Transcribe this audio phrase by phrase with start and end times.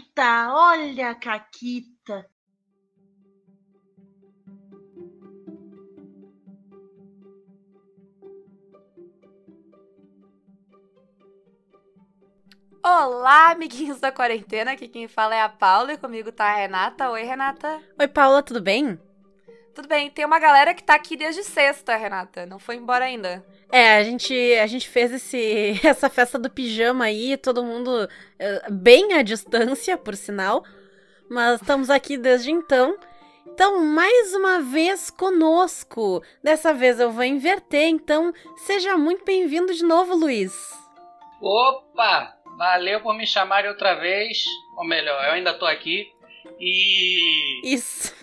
[0.00, 2.26] Caquita, olha a Caquita.
[12.82, 14.72] Olá, amiguinhos da quarentena.
[14.72, 17.10] Aqui quem fala é a Paula e comigo tá a Renata.
[17.10, 17.82] Oi, Renata.
[17.98, 18.98] Oi, Paula, tudo bem?
[19.74, 20.10] Tudo bem.
[20.10, 22.46] Tem uma galera que tá aqui desde sexta, Renata.
[22.46, 23.44] Não foi embora ainda.
[23.70, 28.72] É, a gente, a gente fez esse, essa festa do pijama aí, todo mundo uh,
[28.72, 30.64] bem à distância, por sinal.
[31.28, 32.96] Mas estamos aqui desde então.
[33.46, 36.22] Então, mais uma vez conosco.
[36.42, 40.52] Dessa vez eu vou inverter, então seja muito bem-vindo de novo, Luiz.
[41.40, 42.36] Opa!
[42.58, 44.44] Valeu por me chamarem outra vez.
[44.76, 46.10] Ou melhor, eu ainda tô aqui.
[46.58, 47.74] E.
[47.74, 48.14] Isso.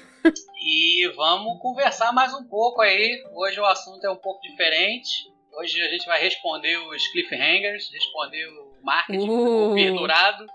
[0.61, 3.23] E vamos conversar mais um pouco aí.
[3.33, 5.31] Hoje o assunto é um pouco diferente.
[5.53, 9.73] Hoje a gente vai responder os cliffhangers, responder o marketing uh.
[9.73, 10.45] pendurado.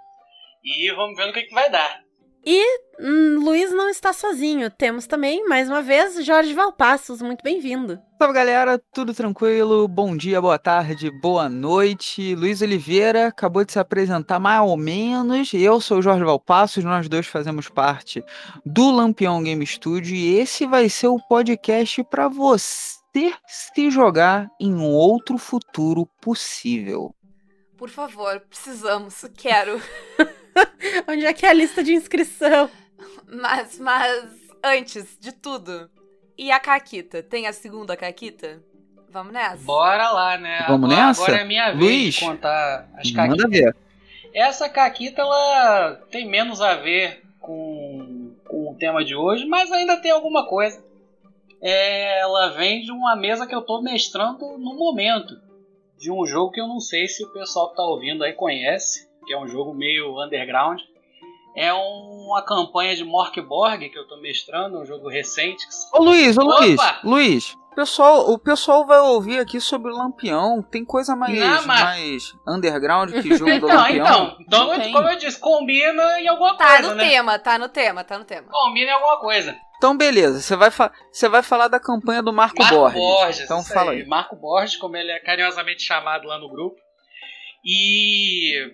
[0.62, 2.01] E vamos ver no que, que vai dar.
[2.44, 4.68] E hum, Luiz não está sozinho.
[4.68, 7.22] Temos também, mais uma vez, Jorge Valpassos.
[7.22, 8.00] Muito bem-vindo.
[8.18, 8.82] Salve, galera.
[8.92, 9.86] Tudo tranquilo?
[9.86, 12.34] Bom dia, boa tarde, boa noite.
[12.34, 15.52] Luiz Oliveira acabou de se apresentar mais ou menos.
[15.54, 16.82] Eu sou o Jorge Valpassos.
[16.82, 18.24] Nós dois fazemos parte
[18.66, 20.16] do Lampião Game Studio.
[20.16, 27.14] E esse vai ser o podcast para você se jogar em um outro futuro possível.
[27.76, 29.24] Por favor, precisamos.
[29.36, 29.80] Quero.
[31.08, 32.70] Onde é que é a lista de inscrição?
[33.26, 34.30] Mas, mas,
[34.62, 35.90] antes de tudo,
[36.36, 37.22] e a Caquita?
[37.22, 38.62] Tem a segunda Caquita?
[39.10, 39.62] Vamos nessa?
[39.64, 40.64] Bora lá, né?
[40.66, 41.22] Vamos agora, nessa?
[41.22, 43.44] Agora é minha vez Luiz, de contar as Caquitas.
[43.44, 43.76] Manda ver.
[44.34, 50.00] Essa Caquita, ela tem menos a ver com, com o tema de hoje, mas ainda
[50.00, 50.82] tem alguma coisa.
[51.60, 55.34] É, ela vem de uma mesa que eu tô mestrando no momento.
[55.98, 59.11] De um jogo que eu não sei se o pessoal que tá ouvindo aí conhece
[59.26, 60.80] que é um jogo meio underground.
[61.54, 65.66] É uma campanha de Morkborg que eu tô mestrando, um jogo recente.
[65.66, 65.98] Que...
[65.98, 70.62] Ô Luiz, ô Luiz, Luiz, pessoal, o pessoal vai ouvir aqui sobre o Lampião.
[70.62, 71.82] Tem coisa mais, Não, mas...
[71.82, 74.36] mais underground que jogo do então, Lampião?
[74.40, 77.08] Então, então como eu disse, combina em alguma tá coisa, no né?
[77.08, 78.48] tema, tá no tema, tá no tema.
[78.50, 79.54] Combina em alguma coisa.
[79.76, 80.40] Então, beleza.
[80.40, 80.70] Você vai,
[81.10, 83.00] você vai falar da campanha do Marco, Marco Borges.
[83.00, 83.40] Borges.
[83.40, 84.02] Então, fala aí.
[84.02, 84.06] aí.
[84.06, 86.76] Marco Borges, como ele é carinhosamente chamado lá no grupo.
[87.64, 88.72] E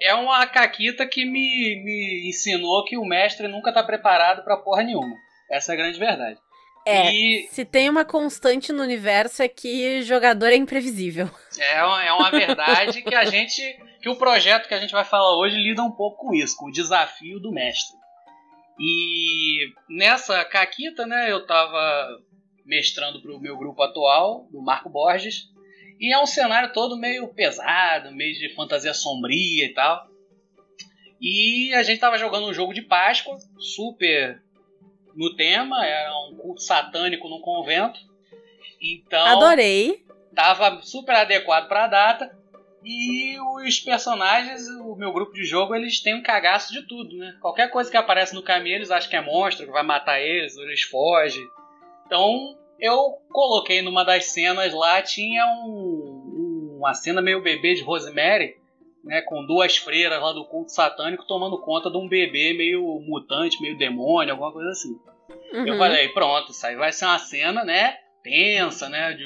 [0.00, 4.82] é uma caquita que me, me ensinou que o mestre nunca tá preparado para porra
[4.82, 5.16] nenhuma.
[5.50, 6.38] Essa é a grande verdade.
[6.86, 7.48] É, e...
[7.50, 11.28] se tem uma constante no universo é que jogador é imprevisível.
[11.58, 13.60] É, é uma verdade que a gente,
[14.00, 16.66] que o projeto que a gente vai falar hoje lida um pouco com isso, com
[16.66, 17.96] o desafio do mestre.
[18.78, 22.08] E nessa caquita, né, eu tava
[22.64, 25.48] mestrando pro meu grupo atual, do Marco Borges,
[25.98, 30.08] e é um cenário todo meio pesado, meio de fantasia sombria e tal.
[31.20, 34.42] E a gente tava jogando um jogo de Páscoa, super
[35.14, 37.98] no tema, era um culto satânico no convento.
[38.80, 39.26] Então.
[39.26, 40.04] Adorei.
[40.34, 42.38] Tava super adequado para a data.
[42.84, 47.36] E os personagens, o meu grupo de jogo, eles têm um cagaço de tudo, né?
[47.40, 50.56] Qualquer coisa que aparece no caminho, eles acham que é monstro, que vai matar eles,
[50.56, 51.44] eles fogem.
[52.04, 58.56] Então, eu coloquei numa das cenas lá, tinha um, uma cena meio bebê de Rosemary,
[59.04, 63.60] né, com duas freiras lá do culto satânico tomando conta de um bebê meio mutante,
[63.62, 64.98] meio demônio, alguma coisa assim.
[65.52, 65.66] Uhum.
[65.66, 69.24] Eu falei, pronto, isso aí vai ser uma cena, né, tensa, né, de,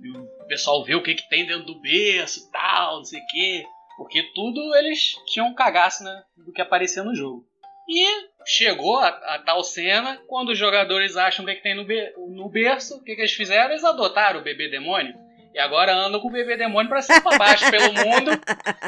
[0.00, 3.20] de o pessoal ver o que, que tem dentro do berço e tal, não sei
[3.20, 3.64] o quê.
[3.96, 7.46] Porque tudo eles tinham um cagaço, né, do que aparecia no jogo.
[7.88, 8.06] E
[8.46, 11.84] chegou a, a, tal cena, quando os jogadores acham o que, é que tem no,
[11.84, 13.70] be no berço, o que, que, eles fizeram?
[13.70, 15.14] Eles adotaram o bebê demônio.
[15.54, 18.30] E agora andam com o bebê demônio pra cima e pra baixo pelo mundo.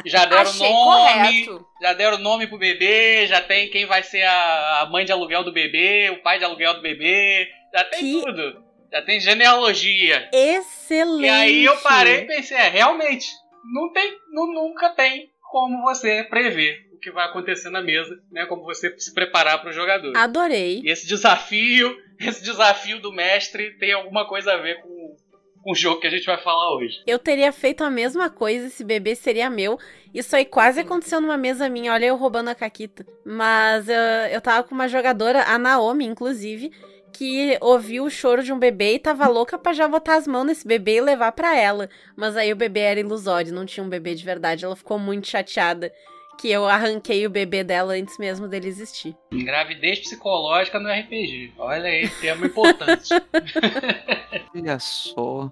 [0.05, 1.45] Já deram Achei nome.
[1.45, 1.65] correto.
[1.81, 5.43] Já deram nome pro bebê, já tem quem vai ser a, a mãe de aluguel
[5.45, 7.47] do bebê, o pai de aluguel do bebê.
[7.73, 8.63] Já tem Que- tudo.
[8.91, 10.29] Já tem genealogia.
[10.33, 11.25] Excelente.
[11.25, 13.27] E aí eu parei e pensei, é, realmente,
[13.73, 18.45] não tem, nu- nunca tem como você prever o que vai acontecer na mesa, né?
[18.45, 20.17] Como você se preparar para o jogador.
[20.17, 20.81] Adorei.
[20.83, 25.15] E esse desafio, esse desafio do mestre tem alguma coisa a ver com,
[25.63, 27.01] com o jogo que a gente vai falar hoje.
[27.05, 29.79] Eu teria feito a mesma coisa, esse bebê seria meu.
[30.13, 33.05] Isso aí quase aconteceu numa mesa minha, olha eu roubando a Caquita.
[33.23, 33.95] Mas eu,
[34.31, 36.71] eu tava com uma jogadora, a Naomi, inclusive,
[37.13, 40.45] que ouviu o choro de um bebê e tava louca pra já botar as mãos
[40.45, 41.89] nesse bebê e levar pra ela.
[42.15, 44.65] Mas aí o bebê era ilusório, não tinha um bebê de verdade.
[44.65, 45.93] Ela ficou muito chateada
[46.37, 49.15] que eu arranquei o bebê dela antes mesmo dele existir.
[49.31, 51.53] Gravidez psicológica no RPG.
[51.57, 53.09] Olha aí, tema importante.
[54.55, 55.51] Olha só.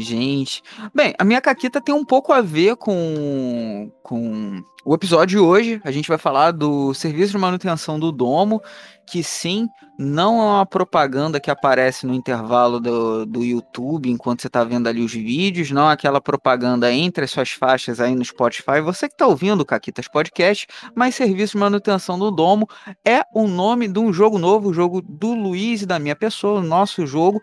[0.00, 0.62] Gente,
[0.94, 5.80] bem, a minha caquita tem um pouco a ver com, com o episódio de hoje.
[5.82, 8.62] A gente vai falar do serviço de manutenção do domo,
[9.10, 9.66] que sim,
[9.98, 14.86] não é uma propaganda que aparece no intervalo do, do YouTube enquanto você está vendo
[14.86, 18.80] ali os vídeos, não é aquela propaganda entre as suas faixas aí no Spotify.
[18.80, 22.68] Você que está ouvindo o Caquitas Podcast, mas serviço de manutenção do domo
[23.04, 26.60] é o nome de um jogo novo, o jogo do Luiz e da minha pessoa,
[26.60, 27.42] o nosso jogo.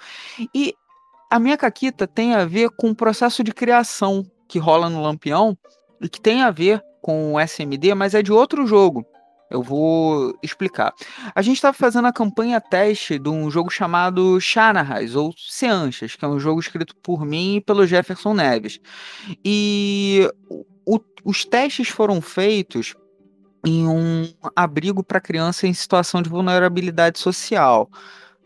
[0.54, 0.74] E
[1.36, 5.58] a minha caquita tem a ver com o processo de criação que rola no Lampião
[6.00, 9.06] e que tem a ver com o SMD, mas é de outro jogo.
[9.52, 10.94] Eu vou explicar.
[11.36, 16.24] A gente estava fazendo a campanha teste de um jogo chamado Shanahan, ou Seanchas, que
[16.24, 18.80] é um jogo escrito por mim e pelo Jefferson Neves.
[19.44, 20.30] E
[20.86, 22.96] o, os testes foram feitos
[23.66, 27.90] em um abrigo para criança em situação de vulnerabilidade social.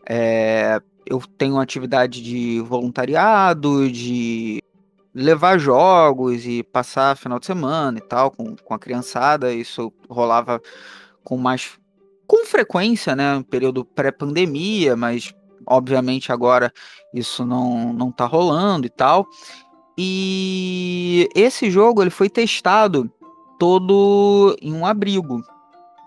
[0.08, 4.62] É, eu tenho atividade de voluntariado, de
[5.14, 9.52] levar jogos e passar final de semana e tal com, com a criançada.
[9.52, 10.60] Isso rolava
[11.24, 11.78] com mais
[12.26, 13.44] com frequência, né?
[13.50, 15.34] Período pré-pandemia, mas
[15.66, 16.72] obviamente agora
[17.12, 19.26] isso não, não tá rolando e tal.
[19.98, 23.10] E esse jogo ele foi testado
[23.58, 25.42] todo em um abrigo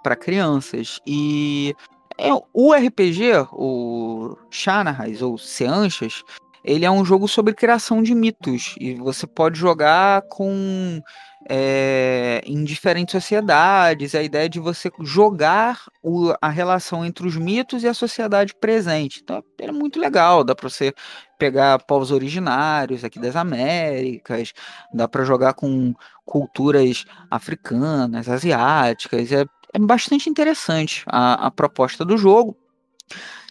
[0.02, 1.00] para crianças.
[1.06, 1.76] E
[2.18, 6.24] é, o RPG, o Shanahais ou Seanchas,
[6.64, 11.02] ele é um jogo sobre criação de mitos e você pode jogar com
[11.50, 14.16] é, em diferentes sociedades.
[14.16, 19.20] A ideia de você jogar o, a relação entre os mitos e a sociedade presente.
[19.22, 20.94] Então é muito legal, dá para você
[21.38, 24.54] pegar povos originários aqui das Américas,
[24.94, 25.94] dá para jogar com
[26.26, 29.32] culturas africanas, asiáticas.
[29.34, 32.56] É, é bastante interessante a, a proposta do jogo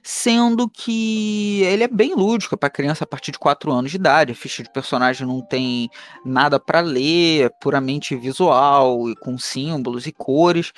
[0.02, 4.32] sendo que ele é bem lúdico para criança a partir de 4 anos de idade.
[4.32, 5.88] A ficha de personagem não tem
[6.24, 10.72] nada para ler, é puramente visual, com símbolos e cores.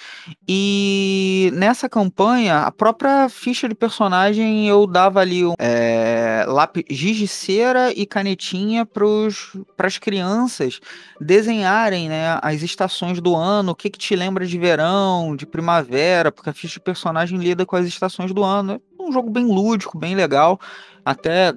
[0.47, 7.29] E nessa campanha, a própria ficha de personagem eu dava ali é, lápis, giz de
[7.29, 10.81] cera e canetinha para as crianças
[11.21, 16.31] desenharem né, as estações do ano, o que, que te lembra de verão, de primavera,
[16.31, 19.99] porque a ficha de personagem lida com as estações do ano um jogo bem lúdico,
[19.99, 20.59] bem legal.
[21.05, 21.55] Até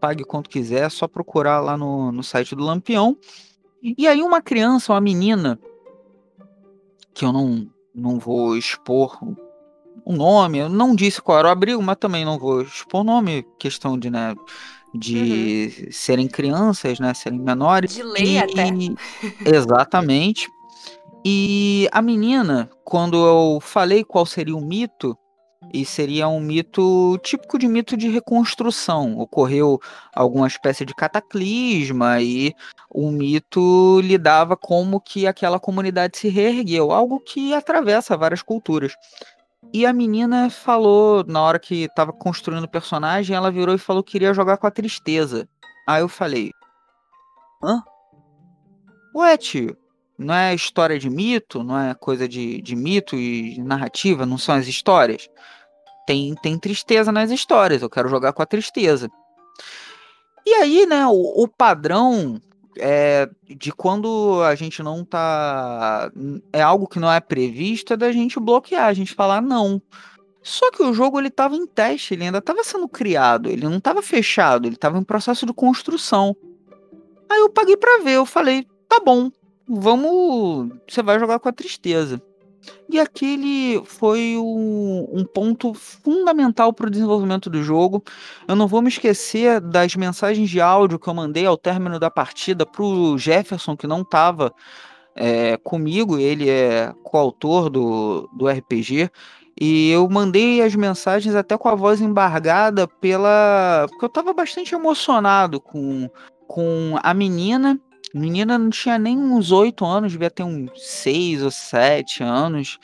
[0.00, 3.16] pague quanto quiser, é só procurar lá no, no site do Lampião.
[3.82, 5.58] E aí uma criança, uma menina,
[7.14, 9.18] que eu não, não vou expor
[10.04, 13.04] o nome, eu não disse qual era o abrigo, mas também não vou expor o
[13.04, 14.34] nome, questão de, né,
[14.94, 15.92] de uhum.
[15.92, 17.94] serem crianças, né, serem menores.
[17.94, 18.68] De lei e, até.
[19.44, 20.48] Exatamente.
[21.24, 25.16] E a menina, quando eu falei qual seria o mito,
[25.72, 29.18] e seria um mito típico de mito de reconstrução.
[29.18, 29.80] Ocorreu
[30.14, 32.54] alguma espécie de cataclisma e
[32.90, 38.94] o mito lidava como que aquela comunidade se reergueu, algo que atravessa várias culturas.
[39.72, 44.02] E a menina falou, na hora que estava construindo o personagem, ela virou e falou
[44.02, 45.48] que queria jogar com a tristeza.
[45.86, 46.50] Aí eu falei:
[47.62, 47.82] Hã?
[49.14, 49.76] Ué, tio,
[50.18, 54.54] não é história de mito, não é coisa de, de mito e narrativa, não são
[54.54, 55.28] as histórias.
[56.06, 59.08] Tem, tem tristeza nas histórias, eu quero jogar com a tristeza.
[60.46, 62.40] E aí, né, o, o padrão
[62.78, 66.10] é, de quando a gente não tá.
[66.52, 69.80] É algo que não é previsto, é da gente bloquear, a gente falar não.
[70.42, 73.76] Só que o jogo ele estava em teste, ele ainda estava sendo criado, ele não
[73.76, 76.34] estava fechado, ele estava em processo de construção.
[77.28, 79.30] Aí eu paguei para ver, eu falei, tá bom,
[79.68, 80.70] vamos.
[80.88, 82.20] Você vai jogar com a tristeza.
[82.88, 88.02] E aquele foi um, um ponto fundamental para o desenvolvimento do jogo.
[88.46, 92.10] Eu não vou me esquecer das mensagens de áudio que eu mandei ao término da
[92.10, 94.52] partida para o Jefferson, que não estava
[95.14, 99.10] é, comigo, ele é coautor do, do RPG.
[99.60, 103.86] E eu mandei as mensagens até com a voz embargada pela.
[103.90, 106.08] Porque eu estava bastante emocionado com,
[106.48, 107.78] com a menina
[108.14, 112.78] menina não tinha nem uns oito anos, devia ter uns seis ou sete anos.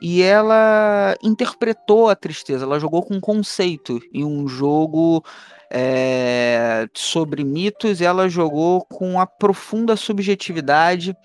[0.00, 5.24] E ela interpretou a tristeza, ela jogou com conceito em um jogo
[5.70, 11.16] é, sobre mitos, ela jogou com a profunda subjetividade.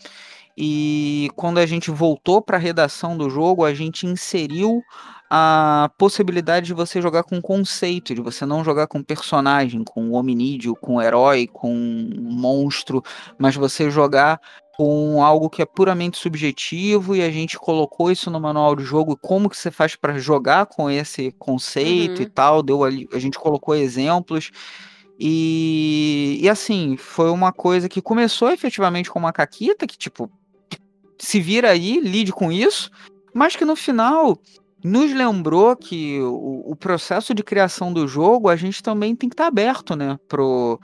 [0.58, 4.82] E quando a gente voltou para a redação do jogo, a gente inseriu
[5.36, 10.76] a possibilidade de você jogar com conceito, de você não jogar com personagem, com hominídeo,
[10.76, 11.74] com herói, com
[12.22, 13.02] monstro,
[13.36, 14.40] mas você jogar
[14.78, 19.18] com algo que é puramente subjetivo e a gente colocou isso no manual de jogo,
[19.18, 22.28] como que você faz para jogar com esse conceito uhum.
[22.28, 24.52] e tal, deu ali, a gente colocou exemplos.
[25.20, 30.30] E, e assim, foi uma coisa que começou efetivamente com uma caquita, que tipo,
[31.18, 32.92] se vira aí, lide com isso,
[33.34, 34.38] mas que no final
[34.84, 39.34] nos lembrou que o, o processo de criação do jogo a gente também tem que
[39.34, 40.80] estar tá aberto, né, pro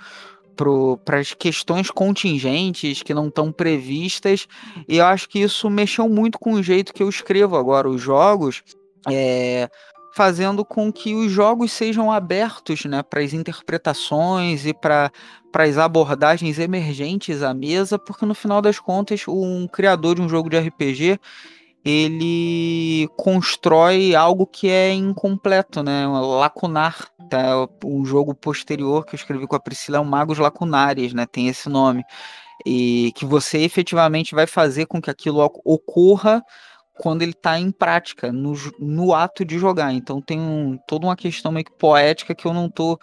[1.06, 4.46] para as questões contingentes que não estão previstas,
[4.90, 8.02] e eu acho que isso mexeu muito com o jeito que eu escrevo agora os
[8.02, 8.62] jogos,
[9.08, 9.70] é,
[10.14, 15.12] fazendo com que os jogos sejam abertos né, para as interpretações e para
[15.54, 20.50] as abordagens emergentes à mesa, porque no final das contas, um criador de um jogo
[20.50, 21.20] de RPG
[21.84, 26.08] ele constrói algo que é incompleto, né?
[26.08, 27.10] Lacunar.
[27.30, 27.68] Tá?
[27.86, 31.26] Um jogo posterior que eu escrevi com a Priscila é o Magos Lacunares, né?
[31.26, 32.04] Tem esse nome.
[32.66, 36.44] E que você efetivamente vai fazer com que aquilo ocorra
[37.00, 39.94] quando ele está em prática, no, no ato de jogar.
[39.94, 43.00] Então tem um, toda uma questão meio que poética que eu não tô.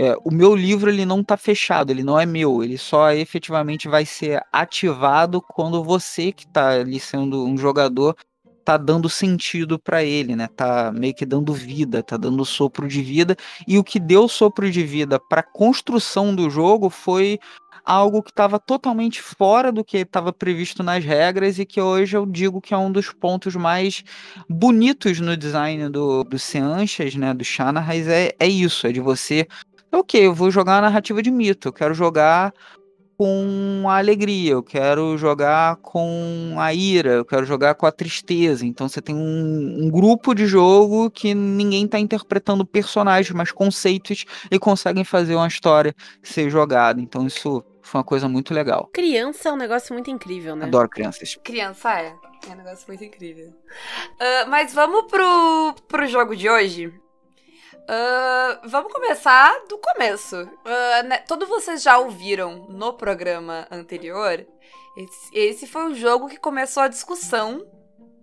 [0.00, 3.88] É, o meu livro ele não está fechado, ele não é meu, ele só efetivamente
[3.88, 8.14] vai ser ativado quando você que está ali sendo um jogador
[8.64, 10.46] tá dando sentido para ele, né?
[10.54, 13.34] Tá meio que dando vida, tá dando sopro de vida.
[13.66, 17.40] E o que deu sopro de vida para construção do jogo foi
[17.88, 22.26] algo que estava totalmente fora do que estava previsto nas regras e que hoje eu
[22.26, 24.04] digo que é um dos pontos mais
[24.46, 29.48] bonitos no design do, do Seanchas, né, do Shanahan, é, é isso, é de você,
[29.92, 32.52] ok, eu vou jogar a narrativa de mito, eu quero jogar
[33.18, 38.64] com a alegria, eu quero jogar com a ira, eu quero jogar com a tristeza.
[38.64, 44.24] Então você tem um, um grupo de jogo que ninguém está interpretando personagens, mas conceitos
[44.48, 45.92] e conseguem fazer uma história
[46.22, 47.00] ser jogada.
[47.00, 48.88] Então isso foi uma coisa muito legal.
[48.92, 50.66] Criança é um negócio muito incrível, né?
[50.66, 51.36] Adoro crianças.
[51.42, 52.14] Criança é.
[52.48, 53.48] É um negócio muito incrível.
[53.48, 56.92] Uh, mas vamos pro, pro jogo de hoje.
[57.88, 60.36] Uh, vamos começar do começo.
[60.36, 64.46] Uh, né, todos vocês já ouviram no programa anterior.
[64.94, 67.66] Esse, esse, foi o jogo que começou a discussão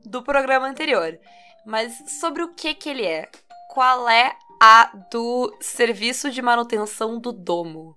[0.06, 1.18] do programa anterior.
[1.66, 3.28] Mas sobre o que que ele é?
[3.74, 7.96] Qual é a do serviço de manutenção do domo?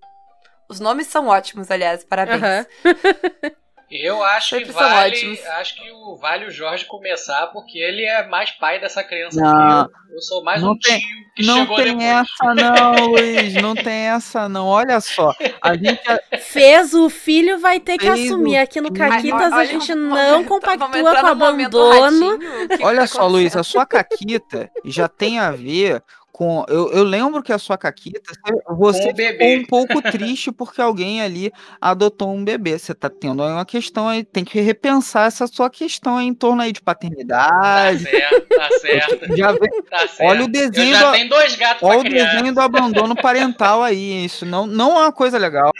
[0.71, 2.43] Os nomes são ótimos, aliás, parabéns.
[2.43, 3.51] Uhum.
[3.91, 8.51] Eu acho que vale, acho que o vale o Jorge começar porque ele é mais
[8.51, 10.17] pai dessa criança não, que eu.
[10.17, 12.05] Eu sou mais um tem, tio que não chegou tem depois.
[12.05, 14.67] essa não, Luiz, não tem essa não.
[14.67, 16.03] Olha só, a gente
[16.41, 21.27] fez o filho vai ter que assumir aqui no Caquitas a gente não compactua com
[21.27, 22.39] o abandono.
[22.83, 26.03] Olha tá só, Luiz, a sua caquita já tem a ver
[26.39, 26.65] com.
[26.69, 28.33] Eu, eu lembro que a sua Caquita,
[28.69, 32.79] você ficou um pouco triste porque alguém ali adotou um bebê.
[32.79, 36.33] Você tá tendo aí uma questão aí, tem que repensar essa sua questão aí em
[36.35, 38.05] torno aí de paternidade.
[38.05, 39.37] Tá certo, tá certo.
[39.37, 39.53] Já
[39.91, 40.31] tá certo.
[40.31, 40.95] Olha o desenho.
[40.95, 44.25] Eu já do, dois gatos Olha o desenho do abandono parental aí.
[44.25, 45.73] Isso não, não é uma coisa legal.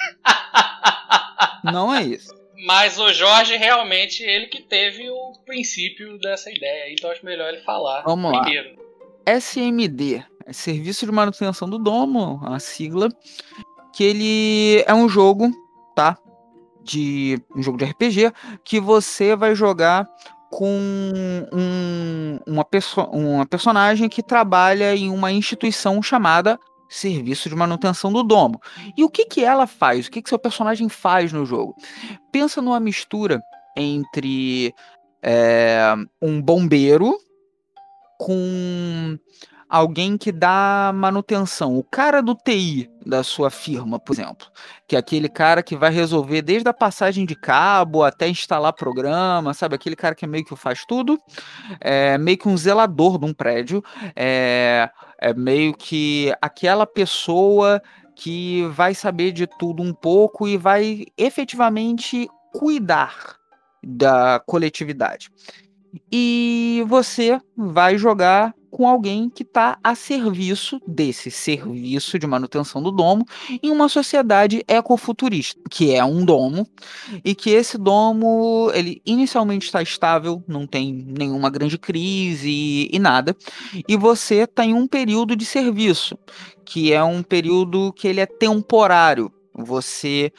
[1.63, 2.37] não é isso.
[2.67, 6.93] Mas o Jorge realmente, ele que teve o princípio dessa ideia.
[6.93, 8.71] Então acho melhor ele falar Vamos primeiro.
[8.71, 9.39] Lá.
[9.39, 13.09] SMD, Serviço de Manutenção do Domo, a sigla,
[13.93, 15.51] que ele é um jogo,
[15.95, 16.17] tá?
[16.83, 18.33] De um jogo de RPG
[18.65, 20.09] que você vai jogar
[20.51, 20.79] com
[21.53, 28.23] um, uma, perso uma personagem que trabalha em uma instituição chamada Serviço de Manutenção do
[28.23, 28.61] Domo.
[28.97, 30.07] E o que, que ela faz?
[30.07, 31.77] O que, que seu personagem faz no jogo?
[32.33, 33.43] Pensa numa mistura
[33.77, 34.75] entre
[35.23, 37.19] é, um bombeiro
[38.19, 39.19] com
[39.69, 44.47] alguém que dá manutenção, o cara do TI da sua firma, por exemplo,
[44.87, 49.53] que é aquele cara que vai resolver desde a passagem de cabo até instalar programa,
[49.53, 49.75] sabe?
[49.75, 51.21] Aquele cara que é meio que faz tudo,
[51.81, 53.83] é meio que um zelador de um prédio,
[54.17, 54.89] é,
[55.21, 57.83] é meio que aquela pessoa
[58.15, 63.37] que vai saber de tudo um pouco e vai efetivamente cuidar
[63.83, 65.31] da coletividade.
[66.13, 72.91] E você vai jogar com alguém que está a serviço desse serviço de manutenção do
[72.91, 73.25] domo
[73.63, 76.67] em uma sociedade ecofuturista, que é um domo,
[77.25, 82.99] e que esse domo ele inicialmente está estável, não tem nenhuma grande crise e, e
[82.99, 83.37] nada,
[83.89, 86.19] e você está em um período de serviço,
[86.65, 89.33] que é um período que ele é temporário.
[89.55, 90.33] Você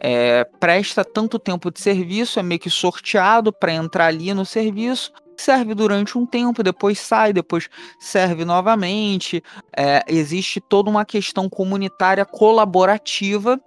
[0.00, 5.12] é, presta tanto tempo de serviço, é meio que sorteado para entrar ali no serviço,
[5.36, 9.42] serve durante um tempo, depois sai, depois serve novamente.
[9.76, 13.60] É, existe toda uma questão comunitária colaborativa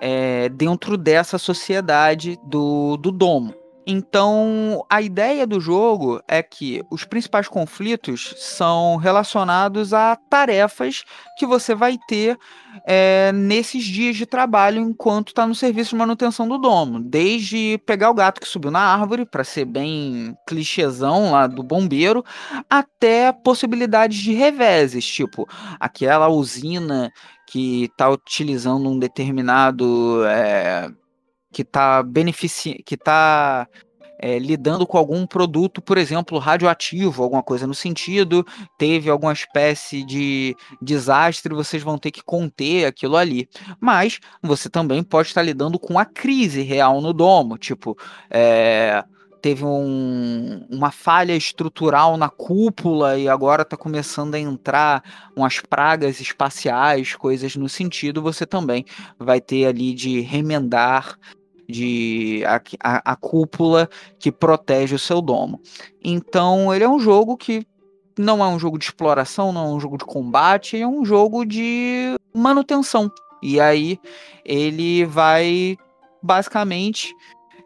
[0.00, 3.61] é, dentro dessa sociedade do, do domo.
[3.86, 11.02] Então, a ideia do jogo é que os principais conflitos são relacionados a tarefas
[11.36, 12.38] que você vai ter
[12.86, 17.00] é, nesses dias de trabalho enquanto está no serviço de manutenção do domo.
[17.00, 22.24] Desde pegar o gato que subiu na árvore, para ser bem clichêzão lá do bombeiro,
[22.70, 25.48] até possibilidades de reveses, tipo
[25.80, 27.10] aquela usina
[27.48, 30.24] que está utilizando um determinado.
[30.24, 30.88] É,
[31.52, 32.82] que está benefici...
[32.84, 33.68] que está
[34.22, 38.46] é, lidando com algum produto, por exemplo, radioativo, alguma coisa no sentido,
[38.78, 43.48] teve alguma espécie de desastre, vocês vão ter que conter aquilo ali.
[43.80, 47.98] Mas você também pode estar lidando com a crise real no domo, tipo,
[48.30, 49.02] é,
[49.42, 55.02] teve um, uma falha estrutural na cúpula e agora está começando a entrar
[55.34, 58.86] umas pragas espaciais, coisas no sentido, você também
[59.18, 61.18] vai ter ali de remendar
[61.68, 63.88] de a, a, a, cúpula
[64.18, 65.60] que protege o seu domo.
[66.02, 67.66] Então ele é um jogo que
[68.18, 71.44] não é um jogo de exploração, não é um jogo de combate, é um jogo
[71.44, 73.10] de manutenção.
[73.42, 73.98] E aí
[74.44, 75.76] ele vai
[76.22, 77.12] basicamente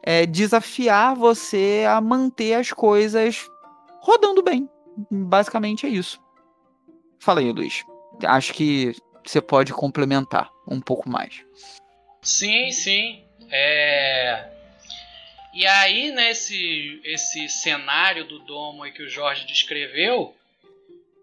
[0.02, 3.48] é, desafiar você a manter as coisas
[4.00, 4.68] rodando bem.
[5.10, 6.20] Basicamente é isso.
[7.18, 7.84] Fala aí, Luiz.
[8.24, 11.44] Acho que você pode complementar um pouco mais.
[12.22, 13.25] Sim, sim.
[13.50, 14.50] É...
[15.54, 20.36] E aí, nesse esse cenário do domo aí que o Jorge descreveu,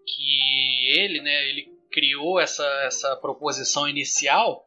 [0.06, 4.64] que ele, né, ele criou essa, essa proposição inicial,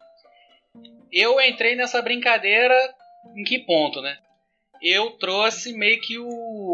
[1.12, 2.74] eu entrei nessa brincadeira
[3.36, 4.18] em que ponto, né?
[4.82, 6.74] Eu trouxe meio que o,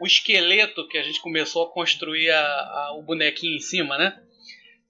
[0.00, 4.18] o esqueleto que a gente começou a construir a, a, o bonequinho em cima, né?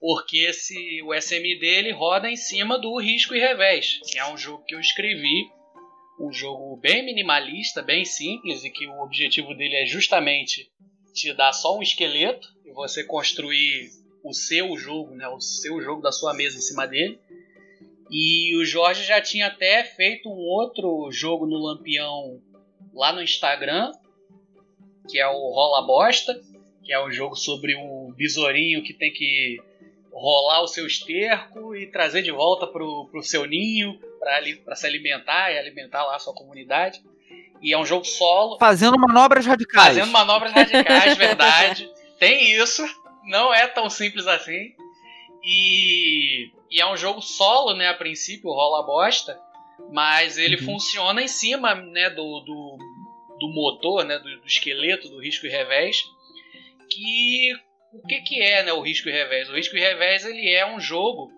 [0.03, 4.37] Porque esse, o SMD ele roda em cima do risco e revés, que é um
[4.37, 5.49] jogo que eu escrevi,
[6.19, 10.69] um jogo bem minimalista, bem simples e que o objetivo dele é justamente
[11.13, 13.91] te dar só um esqueleto e você construir
[14.25, 17.17] o seu jogo, né, o seu jogo da sua mesa em cima dele.
[18.11, 22.41] E o Jorge já tinha até feito um outro jogo no Lampião
[22.93, 23.93] lá no Instagram,
[25.09, 26.37] que é o Rola Bosta,
[26.83, 29.63] que é um jogo sobre um besourinho que tem que
[30.13, 35.51] rolar o seu esterco e trazer de volta pro, pro seu ninho para se alimentar
[35.51, 37.01] e alimentar lá a sua comunidade.
[37.61, 38.57] E é um jogo solo.
[38.59, 39.87] Fazendo manobras radicais.
[39.87, 41.89] Fazendo manobras radicais, verdade.
[42.19, 42.83] Tem isso.
[43.23, 44.73] Não é tão simples assim.
[45.41, 47.87] E, e é um jogo solo, né?
[47.87, 49.39] A princípio, rola bosta.
[49.91, 50.65] Mas ele uhum.
[50.65, 52.77] funciona em cima né, do, do,
[53.39, 56.03] do motor, né, do, do esqueleto, do risco e revés.
[56.89, 57.53] Que
[57.93, 59.49] o que, que é né, o risco e revés?
[59.49, 61.31] O risco e revés ele é um jogo,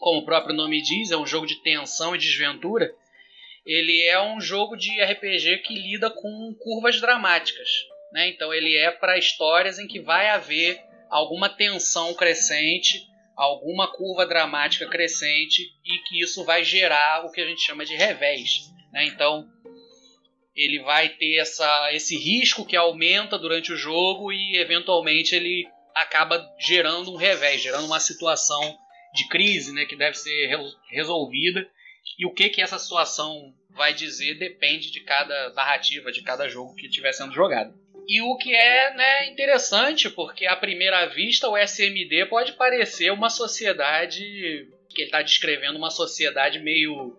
[0.00, 2.92] como o próprio nome diz, é um jogo de tensão e desventura.
[3.64, 7.68] Ele é um jogo de RPG que lida com curvas dramáticas.
[8.12, 8.28] Né?
[8.30, 14.88] Então ele é para histórias em que vai haver alguma tensão crescente, alguma curva dramática
[14.88, 18.68] crescente e que isso vai gerar o que a gente chama de revés.
[18.92, 19.06] Né?
[19.06, 19.48] Então
[20.58, 26.44] ele vai ter essa, esse risco que aumenta durante o jogo e eventualmente ele acaba
[26.58, 28.76] gerando um revés, gerando uma situação
[29.14, 30.50] de crise né, que deve ser
[30.90, 31.64] resolvida.
[32.18, 36.74] E o que, que essa situação vai dizer depende de cada narrativa, de cada jogo
[36.74, 37.72] que estiver sendo jogado.
[38.08, 43.30] E o que é né, interessante, porque à primeira vista o SMD pode parecer uma
[43.30, 44.22] sociedade
[44.88, 47.16] que ele está descrevendo uma sociedade meio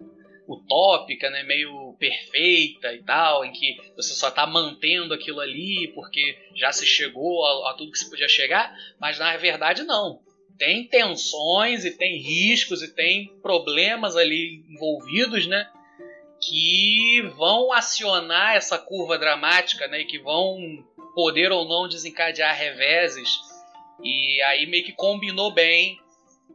[0.49, 6.37] utópica, né, meio perfeita e tal, em que você só está mantendo aquilo ali porque
[6.55, 10.21] já se chegou a, a, tudo que se podia chegar, mas na verdade não.
[10.57, 15.69] Tem tensões e tem riscos e tem problemas ali envolvidos, né,
[16.41, 20.57] que vão acionar essa curva dramática, né, e que vão
[21.13, 23.29] poder ou não desencadear reveses.
[24.03, 25.99] E aí meio que combinou bem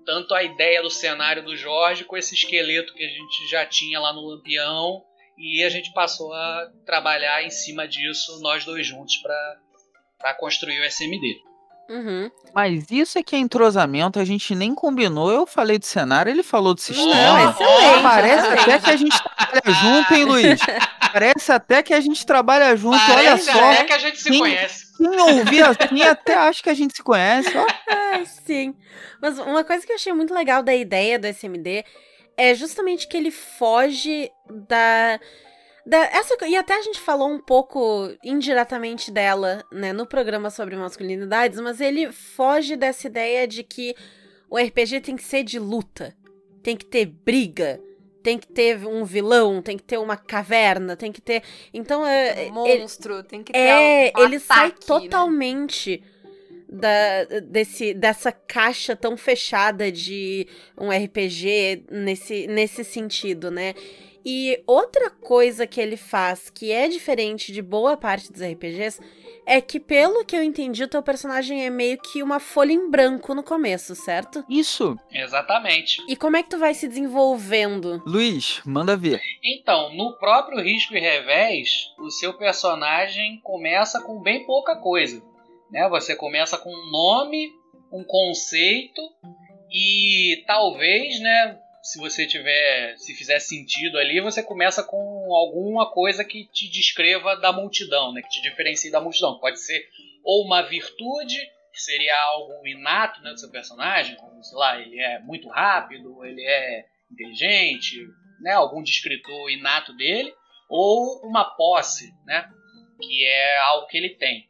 [0.05, 4.01] tanto a ideia do cenário do Jorge com esse esqueleto que a gente já tinha
[4.01, 5.03] lá no Lampião
[5.37, 10.85] e a gente passou a trabalhar em cima disso nós dois juntos para construir o
[10.85, 11.41] SMD.
[11.89, 12.31] Uhum.
[12.55, 15.31] Mas isso é que é entrosamento, a gente nem combinou.
[15.31, 17.51] Eu falei do cenário, ele falou do sistema.
[17.51, 20.61] Excelente, Parece até que a gente trabalha junto, hein, Luiz?
[21.13, 23.71] Parece até que a gente trabalha junto, Parece olha só.
[23.71, 24.84] até que a gente se quem, conhece.
[24.97, 27.51] Quem ouvir assim até acha que a gente se conhece.
[27.89, 28.75] Ai, sim.
[29.21, 31.85] Mas uma coisa que eu achei muito legal da ideia do SMD
[32.37, 34.31] é justamente que ele foge
[34.69, 35.19] da
[35.87, 40.77] da, essa, e até a gente falou um pouco indiretamente dela, né, no programa sobre
[40.77, 43.95] masculinidades, mas ele foge dessa ideia de que
[44.49, 46.17] o RPG tem que ser de luta,
[46.63, 47.79] tem que ter briga,
[48.25, 51.43] tem que ter um vilão, tem que ter uma caverna, tem que ter.
[51.75, 52.51] Então é.
[52.51, 54.87] Um ele- monstro, tem que ter é, um ele sai ataque, né?
[54.87, 56.03] totalmente
[56.67, 63.75] da, desse, dessa caixa tão fechada de um RPG nesse, nesse sentido, né?
[64.25, 69.01] E outra coisa que ele faz que é diferente de boa parte dos RPGs
[69.47, 72.91] é que, pelo que eu entendi, o teu personagem é meio que uma folha em
[72.91, 74.43] branco no começo, certo?
[74.49, 76.03] Isso, Exatamente.
[76.09, 78.03] E como é que tu vai se desenvolvendo?
[78.07, 79.21] Luiz, manda ver.
[79.43, 85.23] Então, no próprio risco e revés, o seu personagem começa com bem pouca coisa.
[85.71, 85.87] Né?
[85.91, 87.53] Você começa com um nome,
[87.93, 89.03] um conceito
[89.71, 94.97] e talvez, né, se você tiver, se fizer sentido ali, você começa com
[95.35, 99.39] alguma coisa que te descreva da multidão, né, que te diferencie da multidão.
[99.39, 99.87] Pode ser
[100.25, 101.37] ou uma virtude,
[101.71, 106.25] que seria algo inato né, do seu personagem, como, sei lá, ele é muito rápido,
[106.25, 107.99] ele é inteligente,
[108.41, 110.33] né, algum descritor inato dele,
[110.71, 112.51] ou uma posse, né,
[112.99, 114.49] que é algo que ele tem.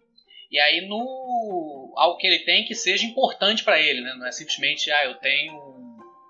[0.52, 4.14] E aí no algo que ele tem que seja importante para ele, né?
[4.16, 5.73] Não é simplesmente ah, eu tenho,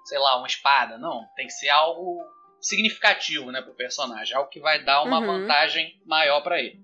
[0.05, 2.23] sei lá, uma espada, não, tem que ser algo
[2.61, 5.27] significativo, né, pro personagem, algo que vai dar uma Uhum.
[5.41, 6.79] vantagem maior para ele.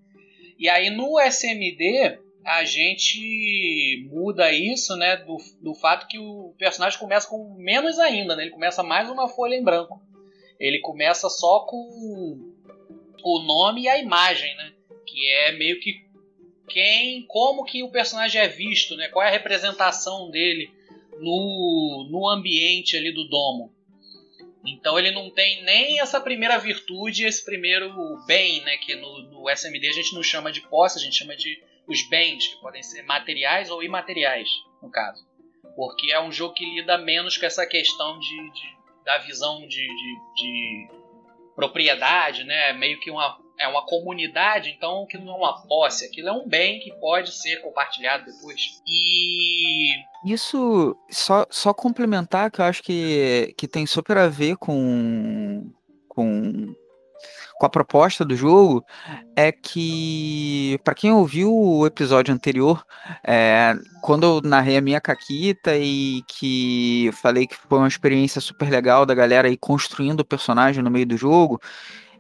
[0.59, 6.99] E aí no SMD a gente muda isso, né, do, do fato que o personagem
[6.99, 8.43] começa com menos ainda, né?
[8.45, 10.01] Ele começa mais uma folha em branco.
[10.59, 12.39] Ele começa só com
[13.23, 14.73] o nome e a imagem, né?
[15.07, 16.03] Que é meio que
[16.69, 19.09] quem, como que o personagem é visto, né?
[19.09, 20.71] Qual é a representação dele
[21.21, 23.73] no, no ambiente ali do domo.
[24.67, 27.91] Então ele não tem nem essa primeira virtude, esse primeiro
[28.27, 28.77] bem, né?
[28.77, 32.03] Que no, no SMD a gente não chama de posse, a gente chama de os
[32.09, 34.49] bens, que podem ser materiais ou imateriais,
[34.83, 35.27] no caso.
[35.75, 39.87] Porque é um jogo que lida menos com essa questão de, de- da visão de,
[39.87, 40.89] de- de
[41.57, 42.73] propriedade, né?
[42.75, 46.49] Meio que uma, é uma comunidade, então que não é uma posse, aquilo é um
[46.49, 48.81] bem que pode ser compartilhado depois.
[48.89, 49.93] E
[50.25, 55.71] Isso, só, só complementar, que eu acho que, que tem super a ver com,
[56.09, 56.75] com,
[57.59, 58.83] com a proposta do jogo,
[59.37, 62.83] é que, para quem ouviu o episódio anterior,
[63.23, 68.71] é, quando eu narrei a minha caquita e que falei que foi uma experiência super
[68.71, 71.61] legal da galera aí construindo o personagem no meio do jogo,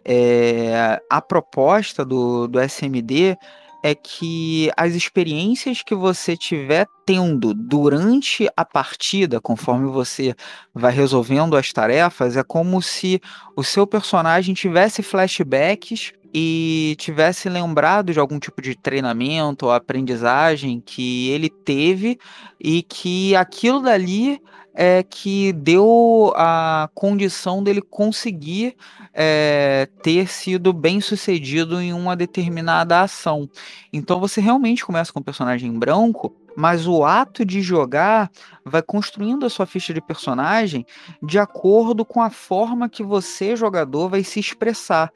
[0.05, 3.37] é, a proposta do, do SMD
[3.83, 10.35] é que as experiências que você tiver tendo durante a partida, conforme você
[10.75, 13.21] vai resolvendo as tarefas, é como se
[13.57, 20.81] o seu personagem tivesse flashbacks e tivesse lembrado de algum tipo de treinamento ou aprendizagem
[20.81, 22.19] que ele teve
[22.61, 24.41] e que aquilo dali
[24.75, 28.77] é que deu a condição dele conseguir
[29.13, 33.49] é, ter sido bem sucedido em uma determinada ação.
[33.93, 38.31] Então você realmente começa com um personagem em branco, mas o ato de jogar
[38.65, 40.85] vai construindo a sua ficha de personagem
[41.23, 45.13] de acordo com a forma que você, jogador, vai se expressar.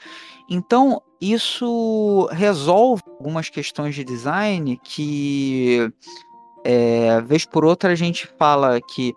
[0.48, 5.90] Então, isso resolve algumas questões de design que,
[6.64, 9.14] é, vez por outra, a gente fala que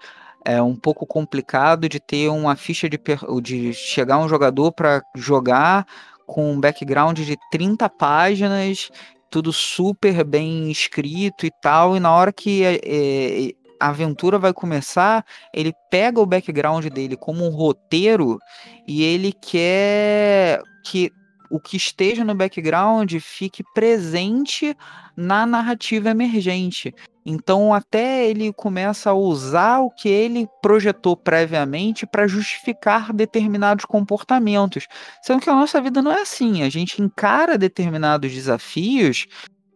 [0.47, 2.97] é um pouco complicado de ter uma ficha de,
[3.41, 5.85] de chegar um jogador para jogar
[6.25, 8.89] com um background de 30 páginas,
[9.29, 14.53] tudo super bem escrito e tal, e na hora que é, é, a aventura vai
[14.53, 18.39] começar, ele pega o background dele como um roteiro
[18.87, 21.11] e ele quer que
[21.49, 24.75] o que esteja no background fique presente
[25.15, 26.93] na narrativa emergente.
[27.25, 34.87] Então, até ele começa a usar o que ele projetou previamente para justificar determinados comportamentos.
[35.21, 36.63] Sendo que a nossa vida não é assim.
[36.63, 39.27] A gente encara determinados desafios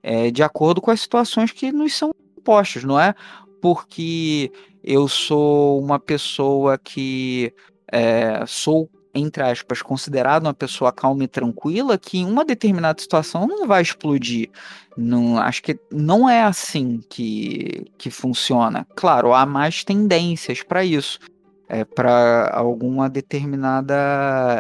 [0.02, 3.14] é, de acordo com as situações que nos são impostas, não é?
[3.62, 4.52] Porque
[4.84, 7.54] eu sou uma pessoa que
[7.92, 13.48] é, sou, entre aspas, considerado uma pessoa calma e tranquila, que em uma determinada situação
[13.48, 14.50] não vai explodir.
[14.98, 18.88] Não, acho que não é assim que, que funciona.
[18.96, 21.20] Claro, há mais tendências para isso.
[21.74, 23.96] É, para alguma determinada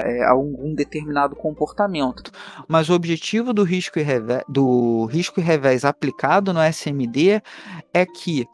[0.05, 2.31] é, algum determinado comportamento.
[2.69, 7.41] Mas o objetivo do risco e revés, do risco e revés aplicado no SMD
[7.93, 8.47] é que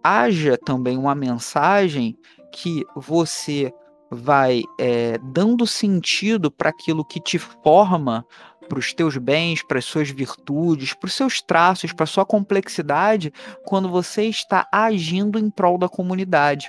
[0.00, 2.16] haja também uma mensagem
[2.52, 3.74] que você
[4.10, 8.24] vai é, dando sentido para aquilo que te forma,
[8.68, 12.24] para os teus bens, para as suas virtudes, para os seus traços, para a sua
[12.24, 13.32] complexidade,
[13.64, 16.68] quando você está agindo em prol da comunidade.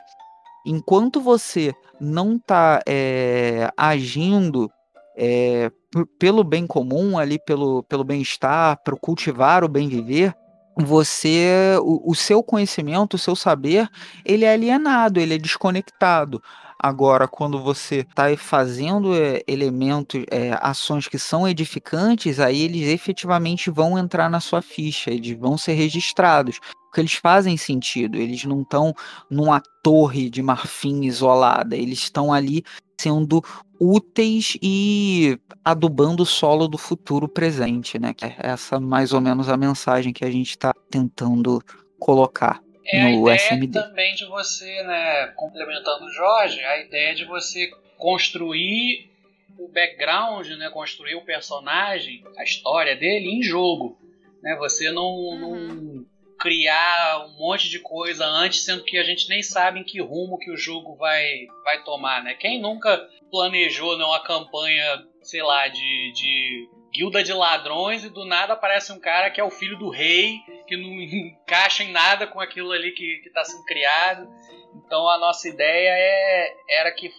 [0.65, 4.69] enquanto você não está é, agindo
[5.15, 5.71] é,
[6.19, 10.35] pelo bem comum, ali pelo, pelo bem-estar, para cultivar o bem viver,
[10.77, 13.89] você, o, o, seu conhecimento, o seu saber,
[14.23, 16.41] ele é alienado, ele é desconectado.
[16.79, 23.71] Agora, quando você está fazendo é, elementos, é, ações que são edificantes, aí eles efetivamente
[23.71, 28.61] vão entrar na sua ficha, eles vão ser registrados, porque eles fazem sentido, eles não
[28.61, 28.93] estão
[29.29, 32.63] numa torre de marfim isolada, eles estão ali
[32.99, 33.43] sendo
[33.79, 38.13] úteis e adubando o solo do futuro presente, né?
[38.21, 41.61] É essa mais ou menos a mensagem que a gente está tentando
[41.99, 43.71] colocar é no a ideia SMD.
[43.71, 49.09] também de você, né, complementando o Jorge, a ideia de você construir
[49.57, 53.97] o background, né, construir o personagem, a história dele em jogo,
[54.41, 54.55] né?
[54.57, 55.39] Você não, uhum.
[55.39, 56.05] não
[56.39, 60.37] criar um monte de coisa antes, sendo que a gente nem sabe em que rumo
[60.37, 62.35] que o jogo vai, vai tomar, né?
[62.35, 62.97] Quem nunca
[63.31, 68.91] planejou né, uma campanha, sei lá, de, de guilda de ladrões e do nada aparece
[68.91, 72.71] um cara que é o filho do rei, que não encaixa em nada com aquilo
[72.71, 74.27] ali que está sendo criado.
[74.75, 77.11] Então a nossa ideia é, era que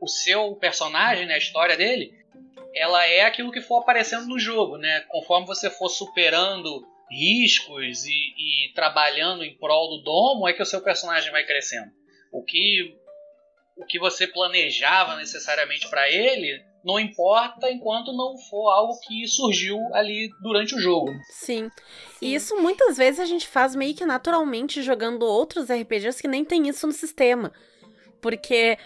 [0.00, 2.12] o seu personagem, né, a história dele,
[2.74, 5.00] ela é aquilo que for aparecendo no jogo, né?
[5.08, 10.66] Conforme você for superando riscos e, e trabalhando em prol do domo, é que o
[10.66, 11.90] seu personagem vai crescendo.
[12.32, 12.96] O que
[13.76, 19.78] o que você planejava necessariamente para ele não importa enquanto não for algo que surgiu
[19.92, 21.12] ali durante o jogo.
[21.30, 21.70] Sim.
[22.20, 26.44] E isso muitas vezes a gente faz meio que naturalmente jogando outros RPGs que nem
[26.44, 27.52] tem isso no sistema.
[28.20, 28.76] Porque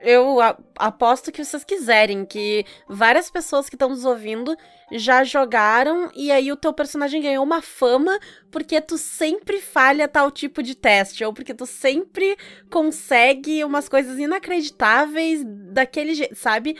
[0.00, 0.38] eu
[0.76, 4.56] aposto que vocês quiserem, que várias pessoas que estão nos ouvindo
[4.92, 8.18] já jogaram e aí o teu personagem ganhou uma fama
[8.50, 12.36] porque tu sempre falha tal tipo de teste, ou porque tu sempre
[12.70, 16.76] consegue umas coisas inacreditáveis daquele jeito, sabe?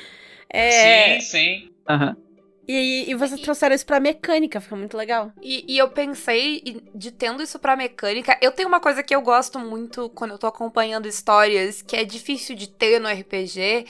[0.48, 1.20] É...
[1.20, 1.70] Sim, sim.
[1.88, 2.26] Uhum.
[2.68, 5.32] E, e vocês trouxeram isso pra mecânica, fica muito legal.
[5.40, 9.22] E, e, eu pensei, de tendo isso pra mecânica, eu tenho uma coisa que eu
[9.22, 13.87] gosto muito quando eu tô acompanhando histórias, que é difícil de ter no RPG,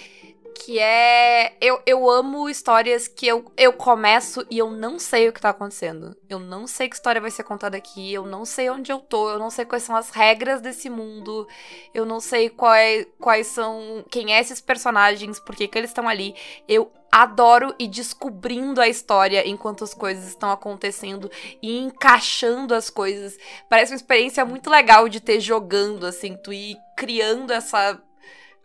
[0.59, 1.55] que é.
[1.61, 5.51] Eu, eu amo histórias que eu, eu começo e eu não sei o que tá
[5.51, 6.17] acontecendo.
[6.29, 9.31] Eu não sei que história vai ser contada aqui, eu não sei onde eu tô,
[9.31, 11.47] eu não sei quais são as regras desse mundo,
[11.93, 14.05] eu não sei quais, quais são.
[14.11, 16.35] quem é esses personagens, por que, que eles estão ali.
[16.67, 21.31] Eu adoro ir descobrindo a história enquanto as coisas estão acontecendo
[21.63, 23.39] e encaixando as coisas.
[23.69, 28.01] Parece uma experiência muito legal de ter jogando, assim, tu ir criando essa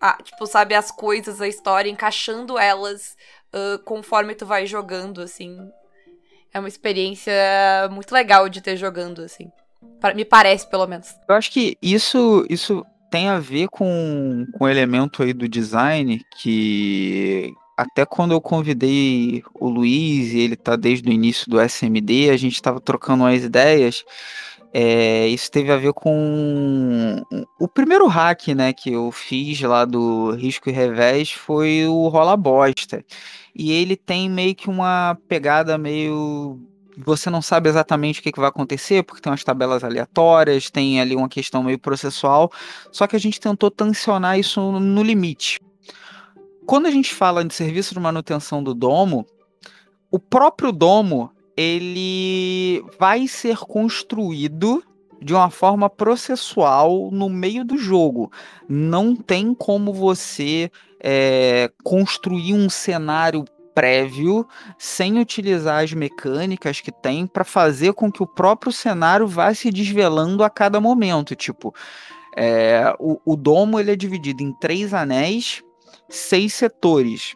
[0.02, 3.16] a, tipo, sabe, as coisas, a história, encaixando elas
[3.54, 5.58] uh, conforme tu vai jogando, assim.
[6.52, 7.34] É uma experiência
[7.92, 9.52] muito legal de ter jogando, assim.
[10.16, 11.16] Me parece, pelo menos.
[11.30, 16.22] Eu acho que isso, isso tem a ver com, com o elemento aí do design
[16.38, 22.30] que até quando eu convidei o Luiz, e ele tá desde o início do SMD,
[22.30, 24.04] a gente estava trocando umas ideias
[24.74, 27.22] é, isso teve a ver com
[27.60, 32.38] o primeiro hack, né, que eu fiz lá do Risco e Revés foi o Rola
[32.38, 33.04] Bosta.
[33.54, 36.60] E ele tem meio que uma pegada meio
[36.98, 41.00] você não sabe exatamente o que, que, vai acontecer, porque tem umas tabelas aleatórias, tem
[41.00, 42.52] ali uma questão meio processual,
[42.92, 45.60] só que a gente tentou tensionar isso no limite.
[46.66, 49.26] Quando a gente fala de serviço de manutenção do domo,
[50.12, 54.84] o próprio domo ele vai ser construído
[55.22, 58.32] de uma forma processual no meio do jogo.
[58.68, 64.46] Não tem como você é, construir um cenário prévio
[64.78, 69.72] sem utilizar as mecânicas que tem para fazer com que o próprio cenário vá se
[69.72, 71.36] desvelando a cada momento.
[71.36, 71.74] Tipo,
[72.36, 75.64] é, o, o domo ele é dividido em três anéis,
[76.10, 77.36] seis setores.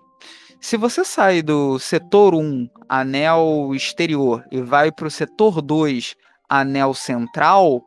[0.65, 6.15] Se você sai do setor 1, anel exterior, e vai para o setor 2,
[6.49, 7.83] anel central,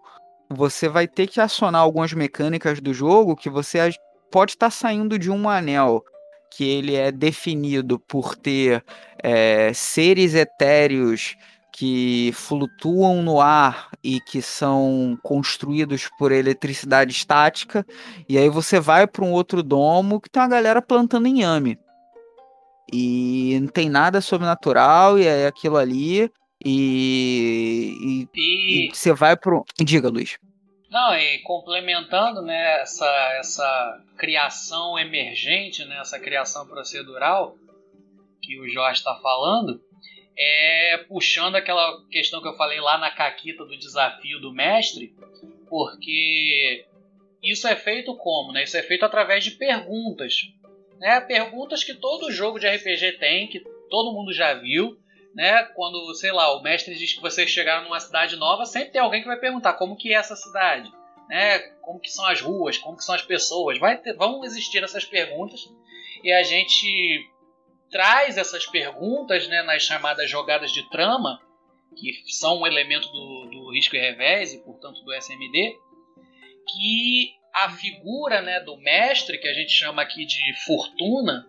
[0.48, 3.92] você vai ter que acionar algumas mecânicas do jogo que você
[4.30, 6.04] pode estar tá saindo de um anel
[6.52, 8.84] que ele é definido por ter
[9.20, 11.34] é, seres etéreos
[11.72, 17.84] que flutuam no ar e que são construídos por eletricidade estática,
[18.28, 21.76] e aí você vai para um outro domo que tem uma galera plantando inhame.
[22.92, 26.30] E não tem nada sobrenatural, e é aquilo ali.
[26.64, 28.26] E,
[28.92, 29.64] você vai pro.
[29.78, 30.38] Diga, Luiz.
[30.90, 33.06] Não, e complementando né, essa,
[33.38, 37.56] essa criação emergente, né, essa criação procedural
[38.42, 39.80] que o Jorge está falando,
[40.36, 45.14] é puxando aquela questão que eu falei lá na caquita do desafio do mestre,
[45.68, 46.86] porque
[47.42, 48.52] isso é feito como?
[48.52, 48.64] Né?
[48.64, 50.34] Isso é feito através de perguntas.
[50.98, 51.20] Né?
[51.20, 54.98] Perguntas que todo jogo de RPG tem, que todo mundo já viu.
[55.34, 55.62] Né?
[55.74, 59.22] Quando, sei lá, o mestre diz que vocês chegaram numa cidade nova, sempre tem alguém
[59.22, 60.90] que vai perguntar como que é essa cidade.
[61.28, 61.58] Né?
[61.82, 63.78] Como que são as ruas, como que são as pessoas.
[63.78, 65.68] Vai ter, vão existir essas perguntas
[66.22, 67.30] e a gente
[67.90, 71.40] traz essas perguntas né, nas chamadas jogadas de trama,
[71.96, 75.76] que são um elemento do, do risco e revés e, portanto, do SMD,
[76.66, 81.46] que a figura né, do mestre, que a gente chama aqui de fortuna,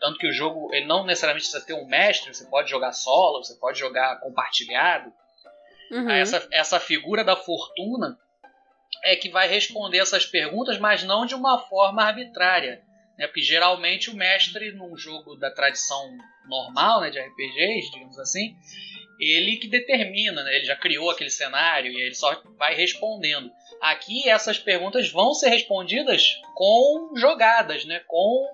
[0.00, 3.44] tanto que o jogo ele não necessariamente precisa ter um mestre, você pode jogar solo,
[3.44, 5.12] você pode jogar compartilhado.
[5.90, 6.10] Uhum.
[6.10, 8.18] Essa, essa figura da fortuna
[9.04, 12.82] é que vai responder essas perguntas, mas não de uma forma arbitrária.
[13.18, 13.26] Né?
[13.26, 16.16] Porque geralmente o mestre, num jogo da tradição
[16.48, 18.56] normal, né, de RPGs, digamos assim,
[19.20, 20.56] ele que determina, né?
[20.56, 23.50] ele já criou aquele cenário e ele só vai respondendo.
[23.80, 28.00] Aqui essas perguntas vão ser respondidas com jogadas, né?
[28.06, 28.48] com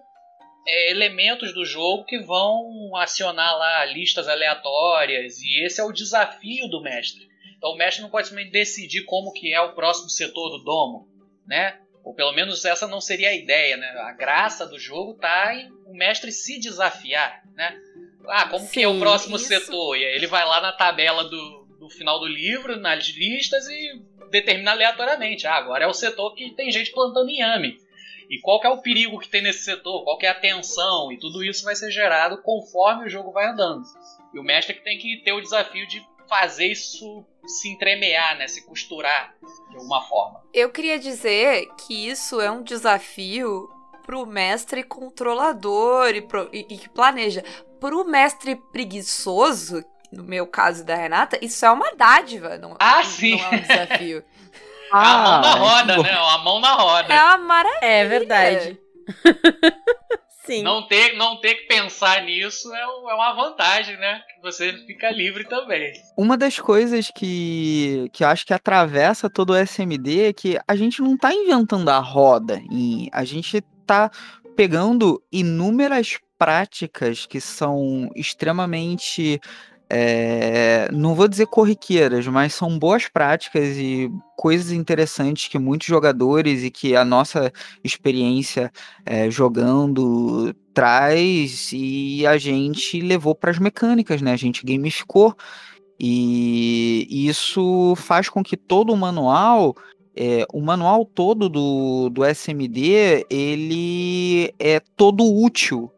[0.66, 6.68] é, elementos do jogo que vão acionar lá listas aleatórias e esse é o desafio
[6.68, 7.26] do mestre.
[7.57, 11.09] Então o mestre não pode simplesmente decidir como que é o próximo setor do domo,
[11.46, 11.81] né?
[12.05, 13.88] Ou pelo menos essa não seria a ideia, né?
[14.00, 17.76] A graça do jogo tá em o mestre se desafiar, né?
[18.29, 19.47] Ah, como Sim, que é o próximo isso.
[19.47, 19.97] setor?
[19.97, 24.03] E aí ele vai lá na tabela do, do final do livro, nas listas e
[24.31, 25.47] determina aleatoriamente.
[25.47, 27.79] Ah, agora é o setor que tem gente plantando inhame.
[28.29, 30.03] E qual que é o perigo que tem nesse setor?
[30.03, 31.12] Qual que é a tensão?
[31.12, 33.83] E tudo isso vai ser gerado conforme o jogo vai andando.
[34.35, 38.49] E o mestre que tem que ter o desafio de fazer isso se entremear, né?
[38.49, 39.35] Se costurar
[39.71, 40.43] de alguma forma.
[40.53, 43.69] Eu queria dizer que isso é um desafio
[44.05, 47.43] pro mestre controlador e, pro, e, e que planeja.
[47.87, 53.05] Pro mestre preguiçoso, no meu caso da Renata, isso é uma dádiva, não, ah, não,
[53.05, 53.37] sim.
[53.37, 54.25] não é um desafio.
[54.92, 56.11] Ah, a mão na roda, né?
[56.12, 57.12] A mão na roda.
[57.12, 57.79] É uma maravilha.
[57.83, 58.81] É verdade.
[60.46, 60.62] Sim.
[60.62, 64.22] Não ter, não ter que pensar nisso é, é uma vantagem, né?
[64.33, 65.92] Que você fica livre também.
[66.16, 70.77] Uma das coisas que, que eu acho que atravessa todo o SMD é que a
[70.77, 72.62] gente não tá inventando a roda.
[72.70, 74.09] E a gente tá
[74.55, 79.40] pegando inúmeras práticas que são extremamente
[79.88, 86.64] é, não vou dizer corriqueiras, mas são boas práticas e coisas interessantes que muitos jogadores
[86.64, 87.53] e que a nossa
[87.85, 88.72] experiência
[89.05, 94.33] é, jogando traz e a gente levou para as mecânicas, né?
[94.33, 95.37] A gente gamificou
[95.99, 99.75] e isso faz com que todo o manual
[100.18, 105.90] é, o manual todo do, do SMD ele é todo útil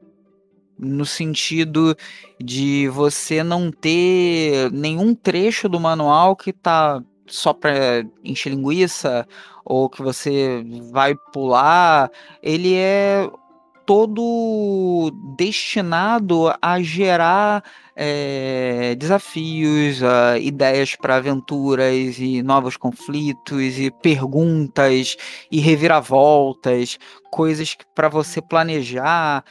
[0.79, 1.97] no sentido
[2.41, 9.27] de você não ter nenhum trecho do manual que tá só para encher linguiça
[9.65, 12.11] ou que você vai pular,
[12.43, 13.29] ele é
[13.89, 17.65] todo destinado a gerar
[17.97, 25.17] é, desafios, uh, ideias para aventuras e novos conflitos e perguntas
[25.51, 26.99] e reviravoltas,
[27.31, 29.43] coisas para você planejar,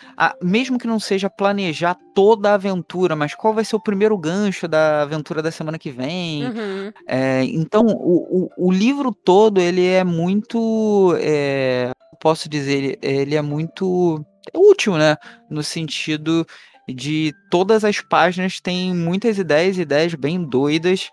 [0.41, 4.67] mesmo que não seja planejar toda a aventura, mas qual vai ser o primeiro gancho
[4.67, 6.45] da aventura da semana que vem.
[6.45, 6.91] Uhum.
[7.07, 13.41] É, então o, o, o, livro todo ele é muito é, posso dizer, ele é
[13.41, 15.15] muito útil, né?
[15.49, 16.45] No sentido
[16.87, 21.09] de todas as páginas têm muitas ideias, ideias bem doidas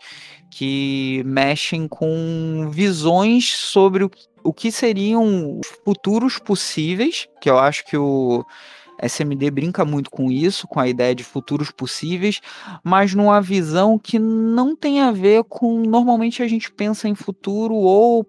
[0.51, 4.11] que mexem com visões sobre o,
[4.45, 8.45] o que seriam futuros possíveis, que eu acho que o
[9.03, 12.41] SMD brinca muito com isso, com a ideia de futuros possíveis,
[12.83, 17.75] mas numa visão que não tem a ver com normalmente a gente pensa em futuro
[17.75, 18.25] ou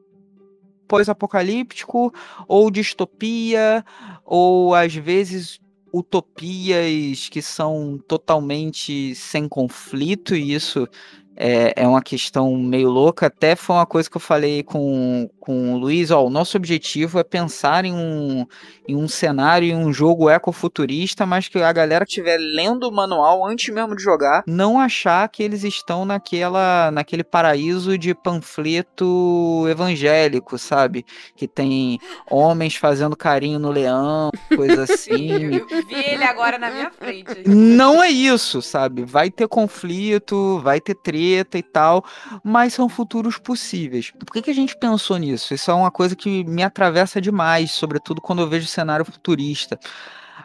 [0.88, 2.14] pós-apocalíptico,
[2.48, 3.84] ou distopia,
[4.24, 5.60] ou às vezes
[5.94, 10.88] utopias que são totalmente sem conflito, e isso
[11.36, 13.28] é, é uma questão meio louca.
[13.28, 17.20] Até foi uma coisa que eu falei com, com o Luiz: ó, o nosso objetivo
[17.20, 18.46] é pensar em um,
[18.88, 23.46] em um cenário, em um jogo ecofuturista, mas que a galera estiver lendo o manual
[23.46, 30.58] antes mesmo de jogar, não achar que eles estão naquela, naquele paraíso de panfleto evangélico,
[30.58, 31.06] sabe?
[31.36, 35.56] Que tem homens fazendo carinho no leão, coisa assim.
[35.56, 37.48] eu, eu vi ele agora na minha frente.
[37.48, 39.04] Não é isso, sabe?
[39.04, 42.06] Vai ter conflito, vai ter treta treta e tal,
[42.44, 44.12] mas são futuros possíveis.
[44.12, 45.54] Por que, que a gente pensou nisso?
[45.54, 49.80] Isso é uma coisa que me atravessa demais, sobretudo quando eu vejo cenário futurista.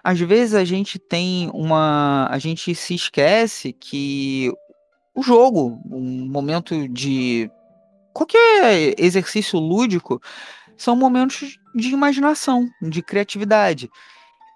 [0.03, 2.27] Às vezes a gente tem uma.
[2.31, 4.51] A gente se esquece que
[5.15, 7.51] o jogo, um momento de
[8.15, 10.21] qualquer exercício lúdico,
[10.77, 13.91] são momentos de imaginação, de criatividade.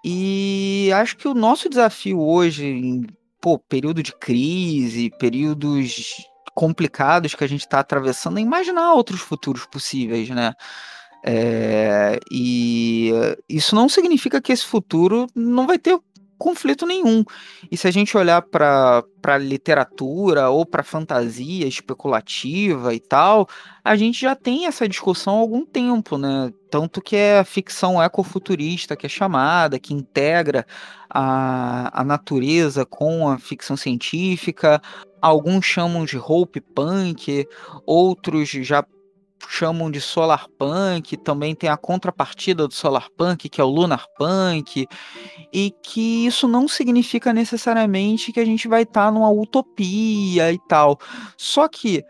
[0.03, 3.01] E acho que o nosso desafio hoje,
[3.45, 6.25] pô, período de crise, períodos
[6.55, 10.55] complicados que a gente está atravessando, é imaginar outros futuros possíveis, né?
[11.23, 13.11] É, e
[13.47, 15.95] isso não significa que esse futuro não vai ter
[16.37, 17.23] conflito nenhum.
[17.71, 23.47] E se a gente olhar para a literatura ou para fantasia especulativa e tal,
[23.83, 26.51] a gente já tem essa discussão há algum tempo, né?
[26.69, 30.65] Tanto que é a ficção ecofuturista que é chamada, que integra
[31.09, 34.81] a, a natureza com a ficção científica.
[35.21, 37.47] Alguns chamam de hope punk,
[37.85, 38.83] outros já
[39.47, 44.05] chamam de solar punk, também tem a contrapartida do solar punk, que é o lunar
[44.17, 44.87] punk,
[45.53, 50.59] e que isso não significa necessariamente que a gente vai estar tá numa utopia e
[50.67, 50.99] tal.
[51.37, 52.03] Só que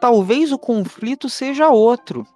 [0.00, 2.26] talvez o conflito seja outro.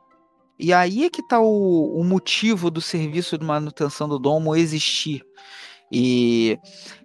[0.58, 5.22] E aí é que está o, o motivo do serviço de manutenção do domo existir.
[5.90, 6.58] E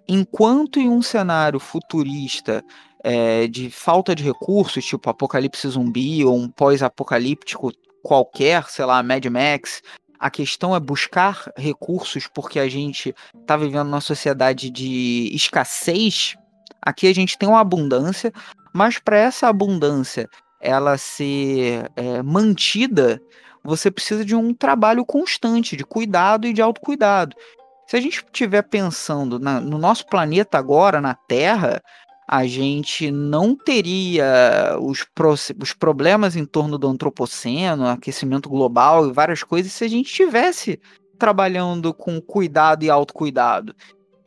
[0.08, 2.64] enquanto em um cenário futurista
[3.02, 7.72] é, de falta de recursos, tipo apocalipse zumbi ou um pós-apocalíptico
[8.02, 9.82] qualquer, sei lá, Mad Max.
[10.18, 16.36] A questão é buscar recursos porque a gente está vivendo numa sociedade de escassez.
[16.82, 18.32] Aqui a gente tem uma abundância,
[18.74, 20.28] mas para essa abundância
[20.60, 23.20] ela ser é, mantida,
[23.62, 27.36] você precisa de um trabalho constante, de cuidado e de autocuidado.
[27.86, 31.80] Se a gente estiver pensando na, no nosso planeta agora, na Terra,
[32.30, 39.12] a gente não teria os, pro, os problemas em torno do antropoceno, aquecimento global e
[39.12, 40.78] várias coisas se a gente estivesse
[41.18, 43.74] trabalhando com cuidado e autocuidado.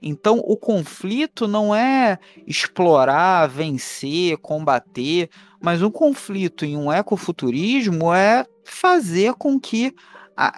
[0.02, 5.30] Então, o conflito não é explorar, vencer, combater,
[5.62, 9.94] mas um conflito em um ecofuturismo é fazer com que
[10.36, 10.52] a,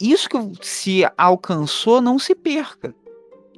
[0.00, 2.94] isso que se alcançou não se perca.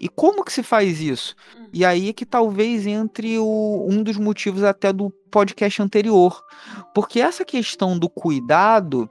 [0.01, 1.37] E como que se faz isso?
[1.55, 1.67] Hum.
[1.75, 6.43] E aí é que talvez entre o, um dos motivos até do podcast anterior.
[6.95, 9.11] Porque essa questão do cuidado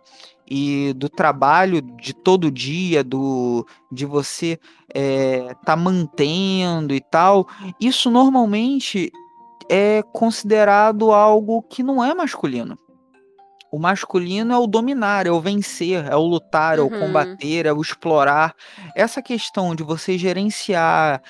[0.50, 4.60] e do trabalho de todo dia, do de você
[4.92, 7.48] é, tá mantendo e tal,
[7.80, 9.12] isso normalmente
[9.70, 12.76] é considerado algo que não é masculino.
[13.72, 17.00] O masculino é o dominar, é o vencer, é o lutar, é o uhum.
[17.00, 18.56] combater, é o explorar.
[18.96, 21.22] Essa questão de você gerenciar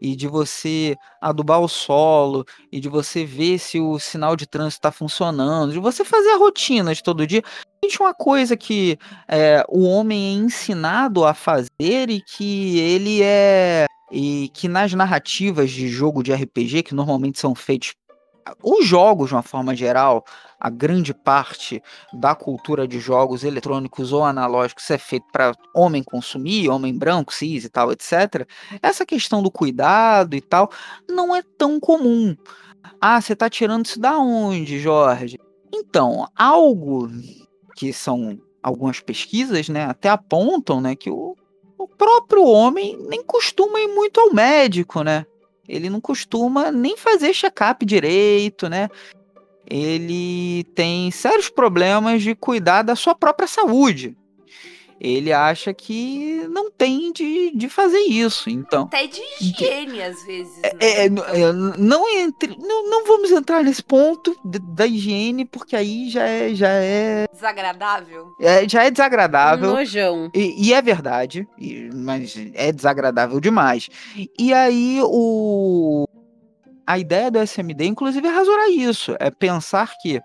[0.00, 4.80] e de você adubar o solo e de você ver se o sinal de trânsito
[4.80, 7.42] está funcionando, de você fazer a rotina de todo dia.
[7.82, 8.98] Gente, uma coisa que
[9.28, 15.70] é, o homem é ensinado a fazer e que ele é e que nas narrativas
[15.70, 17.94] de jogo de RPG que normalmente são feitos
[18.62, 20.24] os jogos, de uma forma geral,
[20.58, 21.82] a grande parte
[22.12, 27.64] da cultura de jogos eletrônicos ou analógicos é feito para homem consumir, homem branco, cis
[27.64, 28.46] e tal, etc.
[28.82, 30.70] Essa questão do cuidado e tal
[31.08, 32.36] não é tão comum.
[33.00, 35.38] Ah, você está tirando isso da onde, Jorge?
[35.72, 37.08] Então, algo
[37.76, 41.36] que são algumas pesquisas, né, até apontam, né, que o,
[41.76, 45.26] o próprio homem nem costuma ir muito ao médico, né?
[45.68, 48.88] Ele não costuma nem fazer check-up direito, né?
[49.66, 54.16] Ele tem sérios problemas de cuidar da sua própria saúde
[55.00, 58.48] ele acha que não tem de, de fazer isso.
[58.48, 60.58] Então, Até de higiene, às vezes.
[60.62, 61.22] É, né?
[61.32, 66.26] É, é, não, entre, não, não vamos entrar nesse ponto da higiene, porque aí já
[66.26, 66.54] é.
[66.54, 68.28] Já é desagradável?
[68.40, 69.72] É, já é desagradável.
[69.72, 70.30] Nojão.
[70.34, 73.88] E, e é verdade, e, mas é desagradável demais.
[74.38, 76.06] E aí o.
[76.86, 79.16] A ideia do SMD, inclusive, é rasurar isso.
[79.18, 80.20] É pensar que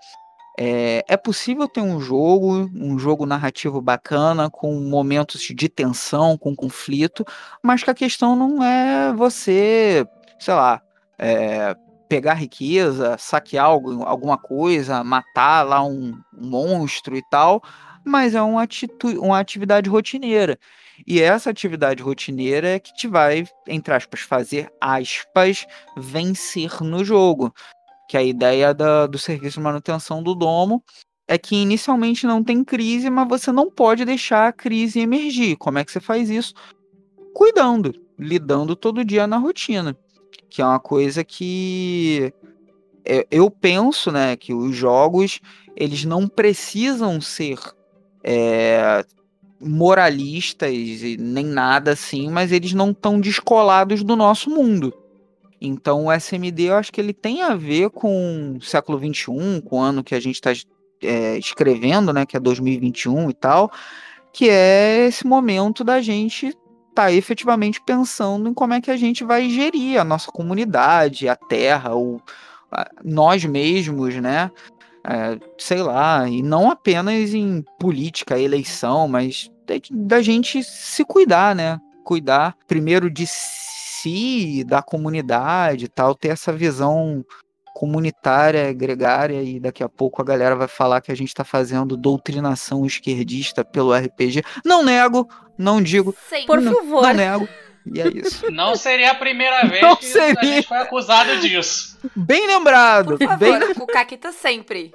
[0.62, 6.54] é, é, possível ter um jogo, um jogo narrativo bacana, com momentos de tensão, com
[6.54, 7.24] conflito,
[7.64, 10.06] mas que a questão não é você,
[10.38, 10.82] sei lá,
[11.18, 11.74] é,
[12.10, 17.64] pegar riqueza, saquear algo, alguma coisa, matar lá um, um monstro e tal,
[18.04, 18.68] mas é uma,
[19.22, 20.60] uma atividade rotineira.
[21.08, 27.54] E essa atividade rotineira é que te vai, entre aspas, fazer aspas, vencer no jogo
[28.10, 30.84] que a ideia da, do serviço de manutenção do domo
[31.28, 35.56] é que inicialmente não tem crise, mas você não pode deixar a crise emergir.
[35.58, 36.56] Como é que você faz isso?
[37.36, 39.96] Cuidando, lidando todo dia na rotina,
[40.50, 42.34] que é uma coisa que
[43.06, 45.40] é, eu penso, né, que os jogos
[45.76, 47.60] eles não precisam ser
[48.24, 49.06] é,
[49.62, 50.74] moralistas
[51.20, 54.92] nem nada assim, mas eles não estão descolados do nosso mundo.
[55.62, 59.78] Então o SMD eu acho que ele tem a ver com o século XXI, com
[59.78, 60.52] o ano que a gente está
[61.04, 63.72] é, escrevendo, né, que é 2021 e tal,
[64.32, 66.56] que é esse momento da gente
[66.94, 71.36] tá efetivamente pensando em como é que a gente vai gerir a nossa comunidade, a
[71.36, 72.22] terra, o,
[72.72, 74.52] a, nós mesmos, né?
[75.02, 79.50] É, sei lá, e não apenas em política, eleição, mas
[79.90, 81.80] da gente se cuidar, né?
[82.04, 83.79] Cuidar primeiro de si,
[84.66, 87.26] da comunidade e tal, ter essa visão
[87.74, 91.96] comunitária, gregária, e daqui a pouco a galera vai falar que a gente está fazendo
[91.96, 94.44] doutrinação esquerdista pelo RPG.
[94.66, 95.28] Não nego,
[95.58, 96.14] não digo.
[96.28, 96.46] Sim.
[96.46, 97.04] Por não, favor.
[97.04, 97.50] Não nego.
[97.94, 98.50] E é isso.
[98.52, 100.40] Não seria a primeira vez Não que seria.
[100.40, 101.98] a gente foi acusado disso.
[102.16, 103.18] Bem lembrado.
[103.18, 104.94] Por bem favor, com o Caquita sempre.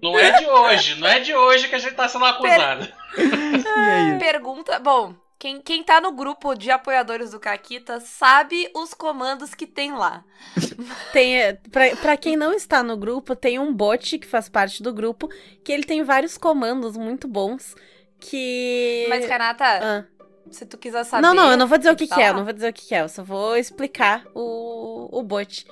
[0.00, 2.86] Não é de hoje, não é de hoje que a gente tá sendo acusado.
[3.18, 4.18] E é isso.
[4.18, 4.78] Pergunta.
[4.78, 9.92] Bom, quem, quem tá no grupo de apoiadores do Caquita sabe os comandos que tem
[9.92, 10.24] lá.
[11.12, 14.82] Tem, é, pra, pra quem não está no grupo, tem um bot que faz parte
[14.82, 15.28] do grupo,
[15.64, 17.74] que ele tem vários comandos muito bons,
[18.20, 19.06] que...
[19.08, 20.04] Mas, Renata, Ah.
[20.50, 21.22] se tu quiser saber.
[21.22, 22.70] Não, não, eu não vou dizer o que, tá que é, eu não vou dizer
[22.70, 25.66] o que, que é, eu só vou explicar o, o bot.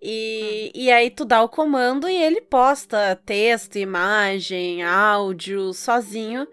[0.00, 6.46] E, e aí tu dá o comando e ele posta texto, imagem, áudio, sozinho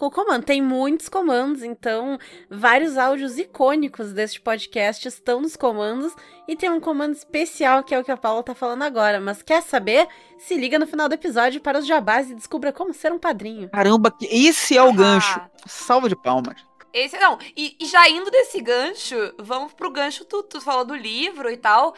[0.00, 0.44] o comando.
[0.44, 2.18] Tem muitos comandos, então
[2.50, 6.14] vários áudios icônicos deste podcast estão nos comandos
[6.48, 9.20] e tem um comando especial que é o que a Paula tá falando agora.
[9.20, 10.06] Mas quer saber?
[10.38, 13.70] Se liga no final do episódio para os jabás e descubra como ser um padrinho.
[13.70, 15.40] Caramba, que- esse é o Ah, gancho.
[15.66, 16.56] Salva de palmas.
[16.92, 20.94] Esse, não, e, e já indo desse gancho, vamos pro gancho, tu, tu falou do
[20.94, 21.92] livro e tal.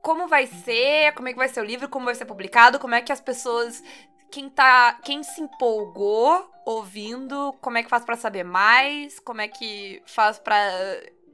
[0.00, 2.94] Como vai ser, como é que vai ser o livro, como vai ser publicado, como
[2.94, 3.82] é que as pessoas,
[4.30, 9.48] quem tá, quem se empolgou ouvindo, como é que faz pra saber mais, como é
[9.48, 10.56] que faz pra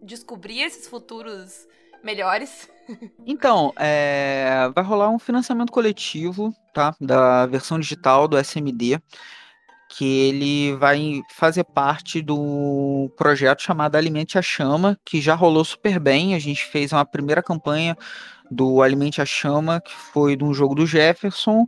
[0.02, 1.66] descobrir esses futuros
[2.02, 2.68] melhores.
[3.26, 6.94] Então, é, vai rolar um financiamento coletivo, tá?
[7.00, 9.00] Da versão digital do SMD,
[9.88, 15.98] que ele vai fazer parte do projeto chamado Alimente a Chama, que já rolou super
[15.98, 16.36] bem.
[16.36, 17.98] A gente fez uma primeira campanha
[18.48, 21.66] do Alimente a Chama, que foi de um jogo do Jefferson,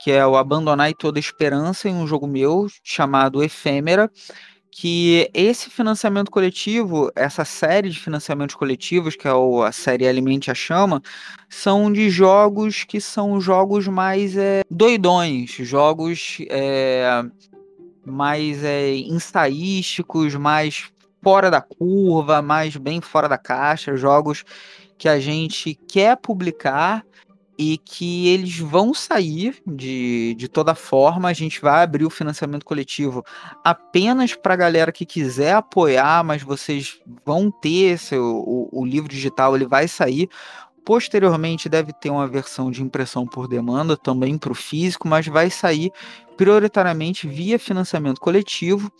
[0.00, 4.10] que é o Abandonar Toda Esperança, em um jogo meu chamado Efêmera
[4.78, 9.30] que esse financiamento coletivo, essa série de financiamentos coletivos, que é
[9.66, 11.00] a série Alimente a Chama,
[11.48, 17.24] são de jogos que são jogos mais é, doidões, jogos é,
[18.04, 20.90] mais é, ensaísticos, mais
[21.22, 24.44] fora da curva, mais bem fora da caixa, jogos
[24.98, 27.02] que a gente quer publicar
[27.58, 31.28] e que eles vão sair de, de toda forma.
[31.28, 33.24] A gente vai abrir o financiamento coletivo
[33.64, 39.08] apenas para a galera que quiser apoiar, mas vocês vão ter seu, o, o livro
[39.08, 40.28] digital, ele vai sair.
[40.84, 45.50] Posteriormente deve ter uma versão de impressão por demanda também para o físico, mas vai
[45.50, 45.90] sair
[46.36, 48.92] prioritariamente via financiamento coletivo,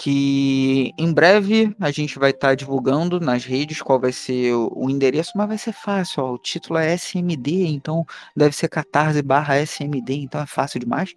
[0.00, 5.32] que em breve a gente vai estar divulgando nas redes qual vai ser o, endereço,
[5.34, 10.14] mas vai ser fácil, ó, o título é SMD, então deve ser catarse barra SMD,
[10.14, 11.12] então é fácil demais.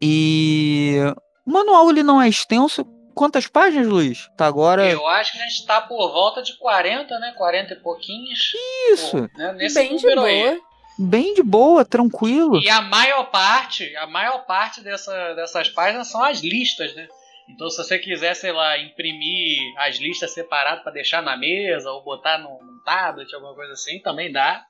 [0.00, 0.96] E
[1.44, 2.82] o manual ele não é extenso.
[3.14, 4.30] Quantas páginas, Luiz?
[4.38, 4.88] Tá agora.
[4.88, 7.34] Eu acho que a gente tá por volta de 40, né?
[7.36, 8.52] 40 e pouquinhos.
[8.90, 9.18] Isso.
[9.18, 9.52] Pô, né?
[9.52, 10.42] Nesse Bem de número aí.
[10.44, 10.60] boa.
[10.98, 12.58] Bem de boa, tranquilo.
[12.58, 17.06] E a maior parte, a maior parte dessa, dessas páginas são as listas, né?
[17.48, 22.04] Então, se você quiser, sei lá, imprimir as listas separadas para deixar na mesa ou
[22.04, 24.64] botar num tablet, alguma coisa assim, também dá.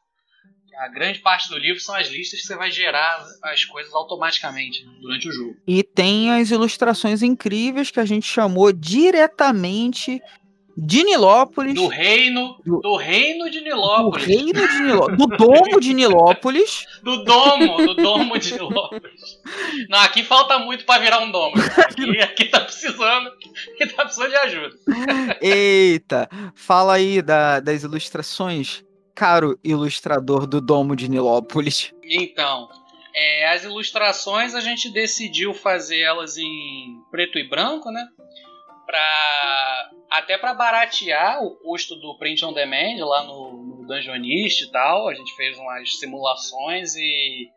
[0.78, 4.84] A grande parte do livro são as listas que você vai gerar as coisas automaticamente
[5.00, 5.56] durante o jogo.
[5.66, 10.22] E tem as ilustrações incríveis que a gente chamou diretamente
[10.80, 11.74] de Nilópolis.
[11.74, 14.24] Do reino, Do- do reino de Do Nilópolis.
[14.26, 15.18] reino de Nilópolis.
[15.18, 16.86] Do domo de Nilópolis.
[17.02, 19.38] Do domo, do domo de Nilópolis.
[19.88, 21.54] Não, aqui falta muito pra virar um domo.
[21.78, 23.28] Aqui, aqui tá precisando,
[23.74, 24.76] aqui tá precisando de ajuda.
[25.40, 31.92] Eita, fala aí da- das ilustrações, caro ilustrador do domo de Nilópolis.
[32.04, 32.68] Então,
[33.14, 38.06] é, as ilustrações a gente decidiu fazer elas em preto e branco, né?
[38.88, 44.70] Pra, até para baratear o custo do print on demand lá no, no Dungeonist e
[44.70, 45.08] tal.
[45.08, 47.50] A gente fez umas simulações e,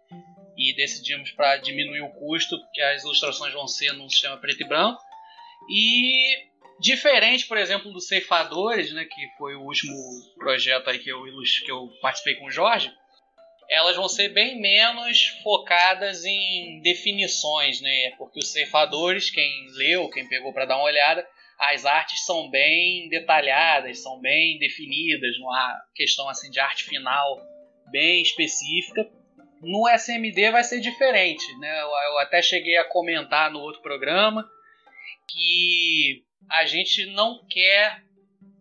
[0.58, 4.68] e decidimos para diminuir o custo, porque as ilustrações vão ser num sistema preto e
[4.68, 5.02] branco.
[5.70, 6.52] E
[6.82, 9.96] diferente, por exemplo, dos Ceifadores, né, que foi o último
[10.38, 11.24] projeto aí que eu,
[11.64, 12.92] que eu participei com o Jorge,
[13.72, 18.12] elas vão ser bem menos focadas em definições, né?
[18.18, 21.26] Porque os ceifadores, quem leu, quem pegou para dar uma olhada,
[21.58, 27.42] as artes são bem detalhadas, são bem definidas, não há questão assim de arte final
[27.90, 29.10] bem específica.
[29.62, 31.82] No SMD vai ser diferente, né?
[31.82, 34.46] Eu, até cheguei a comentar no outro programa
[35.30, 38.04] que a gente não quer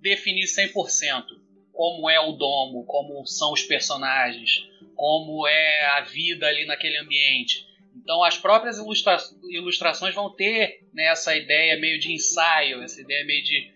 [0.01, 1.40] definir 100%
[1.81, 7.67] como é o domo, como são os personagens, como é a vida ali naquele ambiente.
[7.97, 9.17] Então as próprias ilustra
[9.49, 13.73] ilustrações vão ter né, essa ideia meio de ensaio, essa ideia meio de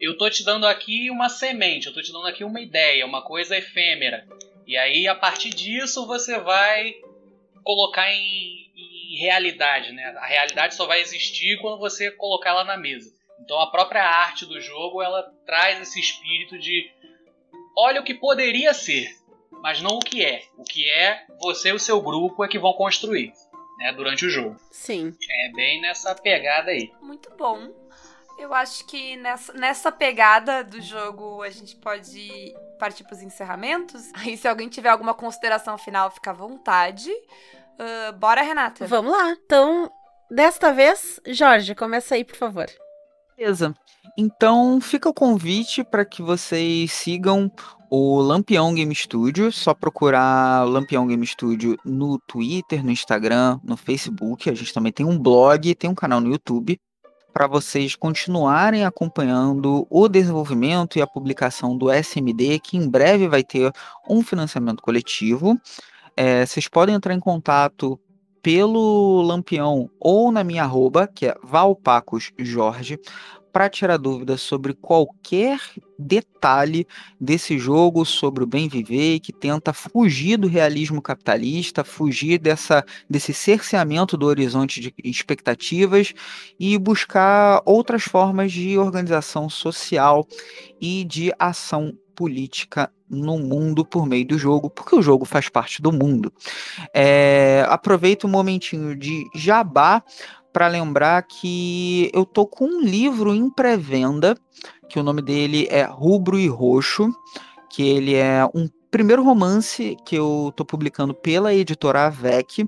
[0.00, 3.22] eu tô te dando aqui uma semente, eu tô te dando aqui uma ideia, uma
[3.22, 4.26] coisa efêmera.
[4.66, 6.92] E aí a partir disso você vai
[7.62, 10.06] colocar em, em realidade, né?
[10.18, 13.14] A realidade só vai existir quando você colocar ela na mesa.
[13.44, 16.90] Então a própria arte do jogo ela traz esse espírito de
[17.76, 19.16] olha o que poderia ser,
[19.62, 20.42] mas não o que é.
[20.56, 23.32] O que é você e o seu grupo é que vão construir
[23.78, 24.56] né, durante o jogo.
[24.70, 25.16] Sim.
[25.30, 26.92] É bem nessa pegada aí.
[27.00, 27.72] Muito bom.
[28.38, 34.10] Eu acho que nessa, nessa pegada do jogo a gente pode partir para os encerramentos.
[34.18, 37.10] Aí, se alguém tiver alguma consideração final, fica à vontade.
[37.10, 38.86] Uh, bora, Renata.
[38.86, 39.30] Vamos lá.
[39.30, 39.90] Então,
[40.28, 42.66] desta vez, Jorge, começa aí, por favor.
[43.36, 43.74] Beleza.
[44.16, 47.50] Então fica o convite para que vocês sigam
[47.90, 49.50] o Lampião Game Studio.
[49.50, 54.48] Só procurar Lampião Game Studio no Twitter, no Instagram, no Facebook.
[54.48, 56.78] A gente também tem um blog, tem um canal no YouTube
[57.32, 63.42] para vocês continuarem acompanhando o desenvolvimento e a publicação do SMD, que em breve vai
[63.42, 63.72] ter
[64.08, 65.60] um financiamento coletivo.
[66.16, 67.98] É, vocês podem entrar em contato
[68.44, 73.00] pelo Lampião ou na minha arroba, que é valpacosjorge,
[73.50, 75.58] para tirar dúvidas sobre qualquer
[75.98, 76.86] detalhe
[77.18, 83.32] desse jogo, sobre o bem viver, que tenta fugir do realismo capitalista, fugir dessa, desse
[83.32, 86.12] cerceamento do horizonte de expectativas
[86.60, 90.26] e buscar outras formas de organização social
[90.78, 95.82] e de ação política no mundo por meio do jogo, porque o jogo faz parte
[95.82, 96.32] do mundo.
[96.94, 100.02] É, aproveito um momentinho de jabá
[100.52, 104.36] para lembrar que eu tô com um livro em pré-venda,
[104.88, 107.12] que o nome dele é Rubro e Roxo,
[107.68, 112.64] que ele é um primeiro romance que eu tô publicando pela editora Avec.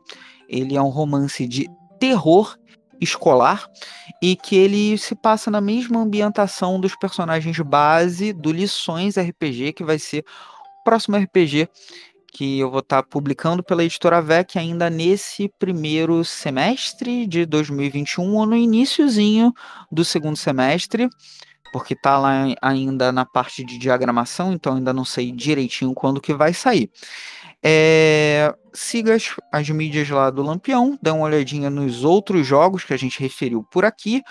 [0.49, 1.68] Ele é um romance de
[2.01, 2.57] terror
[3.01, 3.68] escolar
[4.22, 9.84] e que ele se passa na mesma ambientação dos personagens base do Lições RPG, que
[9.84, 10.24] vai ser
[10.80, 11.68] o próximo RPG
[12.36, 18.34] que eu vou estar tá publicando pela editora VEC ainda nesse primeiro semestre de 2021
[18.34, 19.55] ou no iníciozinho
[19.90, 21.09] do segundo semestre,
[21.72, 26.34] porque está lá ainda na parte de diagramação, então ainda não sei direitinho quando que
[26.34, 26.90] vai sair.
[27.68, 32.94] É, siga as, as mídias lá do Lampião, dê uma olhadinha nos outros jogos que
[32.94, 34.22] a gente referiu por aqui.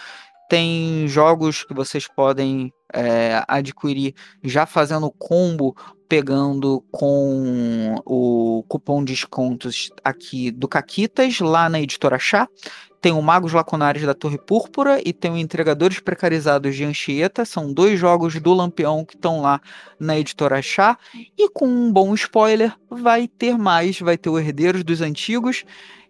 [0.50, 5.76] Tem jogos que vocês podem é, adquirir já fazendo combo,
[6.08, 12.48] pegando com o cupom de descontos aqui do Caquitas, lá na editora Chá.
[13.06, 17.46] Tem o Magos Lacunares da Torre Púrpura e tem o Entregadores Precarizados de Anchieta.
[17.46, 19.62] São dois jogos do Lampião que estão lá
[20.00, 20.98] na editora Chá.
[21.38, 24.00] E com um bom spoiler, vai ter mais.
[24.00, 25.64] Vai ter o Herdeiros dos Antigos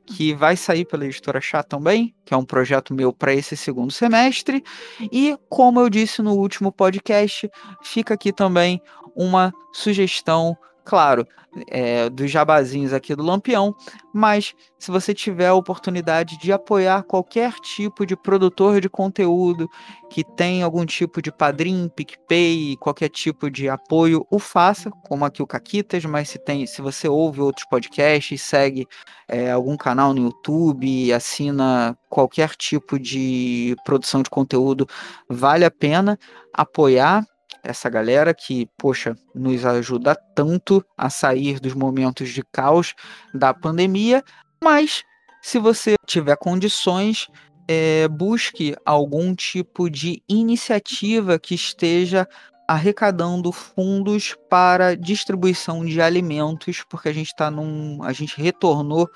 [0.06, 3.92] que vai sair pela editora Chá também, que é um projeto meu para esse segundo
[3.92, 4.64] semestre.
[5.12, 7.52] E, como eu disse no último podcast,
[7.84, 8.82] fica aqui também
[9.14, 11.28] uma sugestão claro,
[11.68, 13.76] é, dos jabazinhos aqui do Lampião,
[14.14, 19.68] mas se você tiver a oportunidade de apoiar qualquer tipo de produtor de conteúdo
[20.10, 25.42] que tem algum tipo de padrim, PicPay, qualquer tipo de apoio, o faça, como aqui
[25.42, 28.86] o Caquitas, mas se tem, se você ouve outros podcasts, segue
[29.28, 34.88] é, algum canal no YouTube, assina qualquer tipo de produção de conteúdo,
[35.30, 36.20] vale a pena
[36.54, 37.26] apoiar
[37.66, 42.94] essa galera que, poxa, nos ajuda tanto a sair dos momentos de caos
[43.34, 44.24] da pandemia,
[44.64, 45.04] mas
[45.42, 47.28] se você tiver condições,
[47.68, 52.28] é, busque algum tipo de iniciativa que esteja
[52.68, 58.02] arrecadando fundos para distribuição de alimentos, porque a gente está num.
[58.04, 59.10] a gente retornou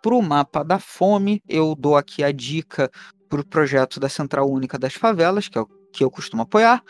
[0.00, 1.42] para o mapa da fome.
[1.48, 2.90] Eu dou aqui a dica
[3.28, 6.82] para o projeto da Central Única das Favelas, que é o que eu costumo apoiar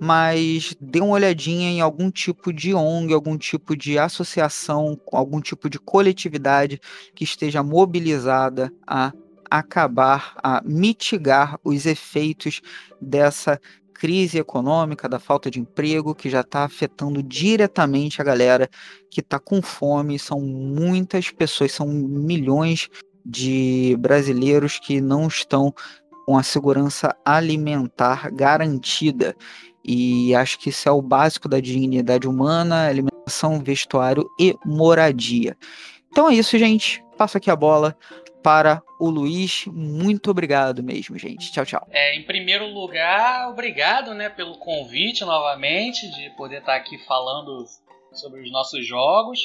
[0.00, 5.68] mas dê uma olhadinha em algum tipo de ONG, algum tipo de associação, algum tipo
[5.68, 6.80] de coletividade
[7.14, 9.12] que esteja mobilizada a
[9.50, 12.62] acabar, a mitigar os efeitos
[12.98, 13.60] dessa
[13.92, 18.70] crise econômica, da falta de emprego, que já está afetando diretamente a galera
[19.10, 20.18] que está com fome.
[20.18, 22.88] São muitas pessoas, são milhões
[23.22, 25.74] de brasileiros que não estão
[26.24, 29.36] com a segurança alimentar garantida.
[29.84, 35.56] E acho que isso é o básico da dignidade humana, alimentação, vestuário e moradia.
[36.10, 37.02] Então é isso, gente.
[37.16, 37.96] Passo aqui a bola
[38.42, 39.64] para o Luiz.
[39.66, 41.52] Muito obrigado mesmo, gente.
[41.52, 41.86] Tchau, tchau.
[41.90, 47.64] É, em primeiro lugar, obrigado, né, pelo convite novamente de poder estar aqui falando
[48.12, 49.40] sobre os nossos jogos.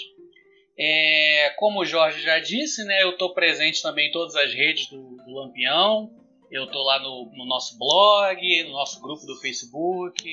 [0.78, 4.90] É, como o Jorge já disse, né, eu estou presente também em todas as redes
[4.90, 6.12] do, do Lampião.
[6.52, 10.24] Eu estou lá no, no, nosso blog, no nosso grupo do Facebook.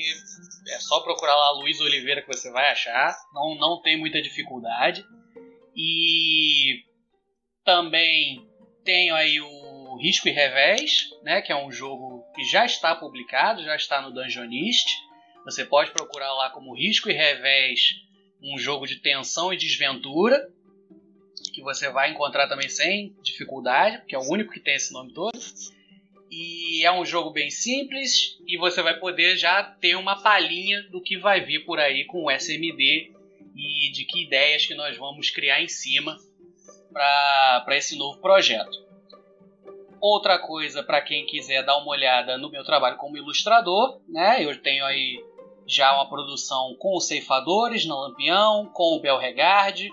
[0.69, 3.15] É só procurar lá Luiz Oliveira que você vai achar.
[3.33, 5.03] Não, não tem muita dificuldade.
[5.75, 6.83] E
[7.65, 8.47] também
[8.83, 13.63] tenho aí o Risco e Revés, né, que é um jogo que já está publicado,
[13.63, 14.87] já está no Dungeonist.
[15.45, 17.79] Você pode procurar lá como Risco e Revés,
[18.41, 20.49] um jogo de tensão e desventura,
[21.53, 25.13] que você vai encontrar também sem dificuldade, porque é o único que tem esse nome
[25.13, 25.37] todo.
[26.35, 30.99] E é um jogo bem simples e você vai poder já ter uma palhinha do
[30.99, 33.11] que vai vir por aí com o SMD
[33.55, 36.17] e de que ideias que nós vamos criar em cima
[36.91, 38.75] para esse novo projeto.
[40.01, 44.43] Outra coisa para quem quiser dar uma olhada no meu trabalho como ilustrador, né?
[44.43, 45.23] Eu tenho aí
[45.67, 49.87] já uma produção com os Ceifadores na Lampião, com o Belregard,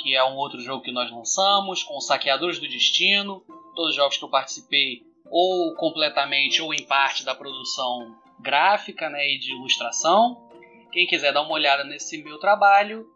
[0.00, 3.44] que é um outro jogo que nós lançamos, com os Saqueadores do Destino,
[3.76, 9.26] todos os jogos que eu participei ou completamente ou em parte da produção gráfica né,
[9.32, 10.48] e de ilustração.
[10.92, 13.06] Quem quiser dar uma olhada nesse meu trabalho,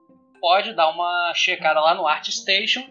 [0.40, 2.84] pode dar uma checada lá no ArtStation,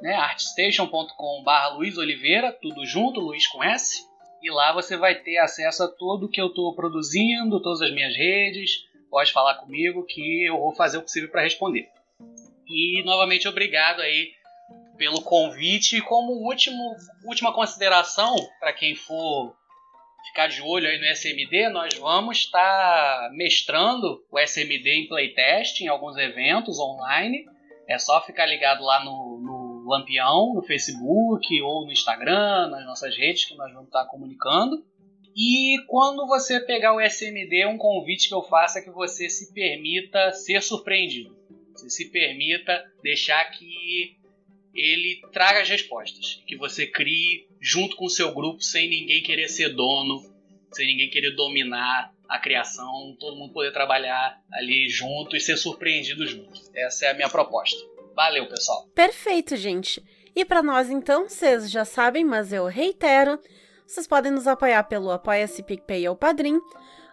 [0.00, 0.14] né?
[0.14, 4.06] artstation.com.br Luiz Oliveira, tudo junto, Luiz com S.
[4.40, 8.16] E lá você vai ter acesso a tudo que eu estou produzindo, todas as minhas
[8.16, 8.86] redes.
[9.10, 11.88] Pode falar comigo que eu vou fazer o possível para responder.
[12.68, 14.32] E novamente obrigado aí
[14.98, 15.96] pelo convite.
[15.96, 16.94] E como último,
[17.24, 19.56] última consideração para quem for
[20.26, 25.80] ficar de olho aí no SMD, nós vamos estar tá mestrando o SMD em playtest
[25.80, 27.46] em alguns eventos online.
[27.88, 33.16] É só ficar ligado lá no, no Lampião no Facebook ou no Instagram, nas nossas
[33.16, 34.84] redes que nós vamos estar comunicando.
[35.34, 39.54] E quando você pegar o SMD, um convite que eu faço é que você se
[39.54, 41.38] permita ser surpreendido.
[41.72, 44.17] Você se permita deixar que
[44.78, 46.42] ele traga as respostas.
[46.46, 50.22] Que você crie junto com o seu grupo sem ninguém querer ser dono,
[50.72, 56.26] sem ninguém querer dominar a criação, todo mundo poder trabalhar ali junto e ser surpreendido
[56.26, 56.60] junto.
[56.74, 57.78] Essa é a minha proposta.
[58.14, 58.86] Valeu, pessoal.
[58.94, 60.02] Perfeito, gente.
[60.36, 63.40] E para nós, então, vocês já sabem, mas eu reitero,
[63.86, 66.60] vocês podem nos apoiar pelo Apoia-se PicPay ou Padrim,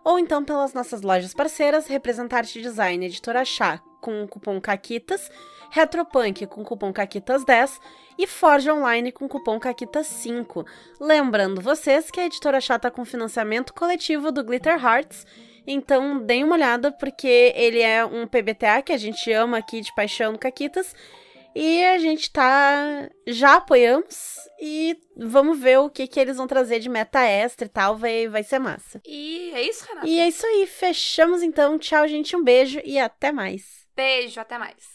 [0.04, 5.32] ou então pelas nossas lojas parceiras, Representarte Design, Editora Chá, com o cupom CAQUITAS,
[5.76, 7.82] Retropunk com cupom CAQUITAS10
[8.18, 10.66] e Forge Online com cupom CAQUITAS5.
[11.02, 15.26] Lembrando vocês que a Editora Chá está com financiamento coletivo do Glitter Hearts,
[15.68, 19.94] então, deem uma olhada, porque ele é um PBTA que a gente ama aqui de
[19.94, 20.96] paixão no Caquitas.
[21.54, 23.10] E a gente tá.
[23.28, 24.36] Já apoiamos.
[24.62, 27.98] E vamos ver o que, que eles vão trazer de meta extra e tal.
[27.98, 29.02] Vai, vai ser massa.
[29.06, 30.08] E é isso, Renata?
[30.08, 30.68] E é isso aí.
[30.68, 31.78] Fechamos então.
[31.80, 32.36] Tchau, gente.
[32.36, 33.88] Um beijo e até mais.
[33.96, 34.95] Beijo, até mais.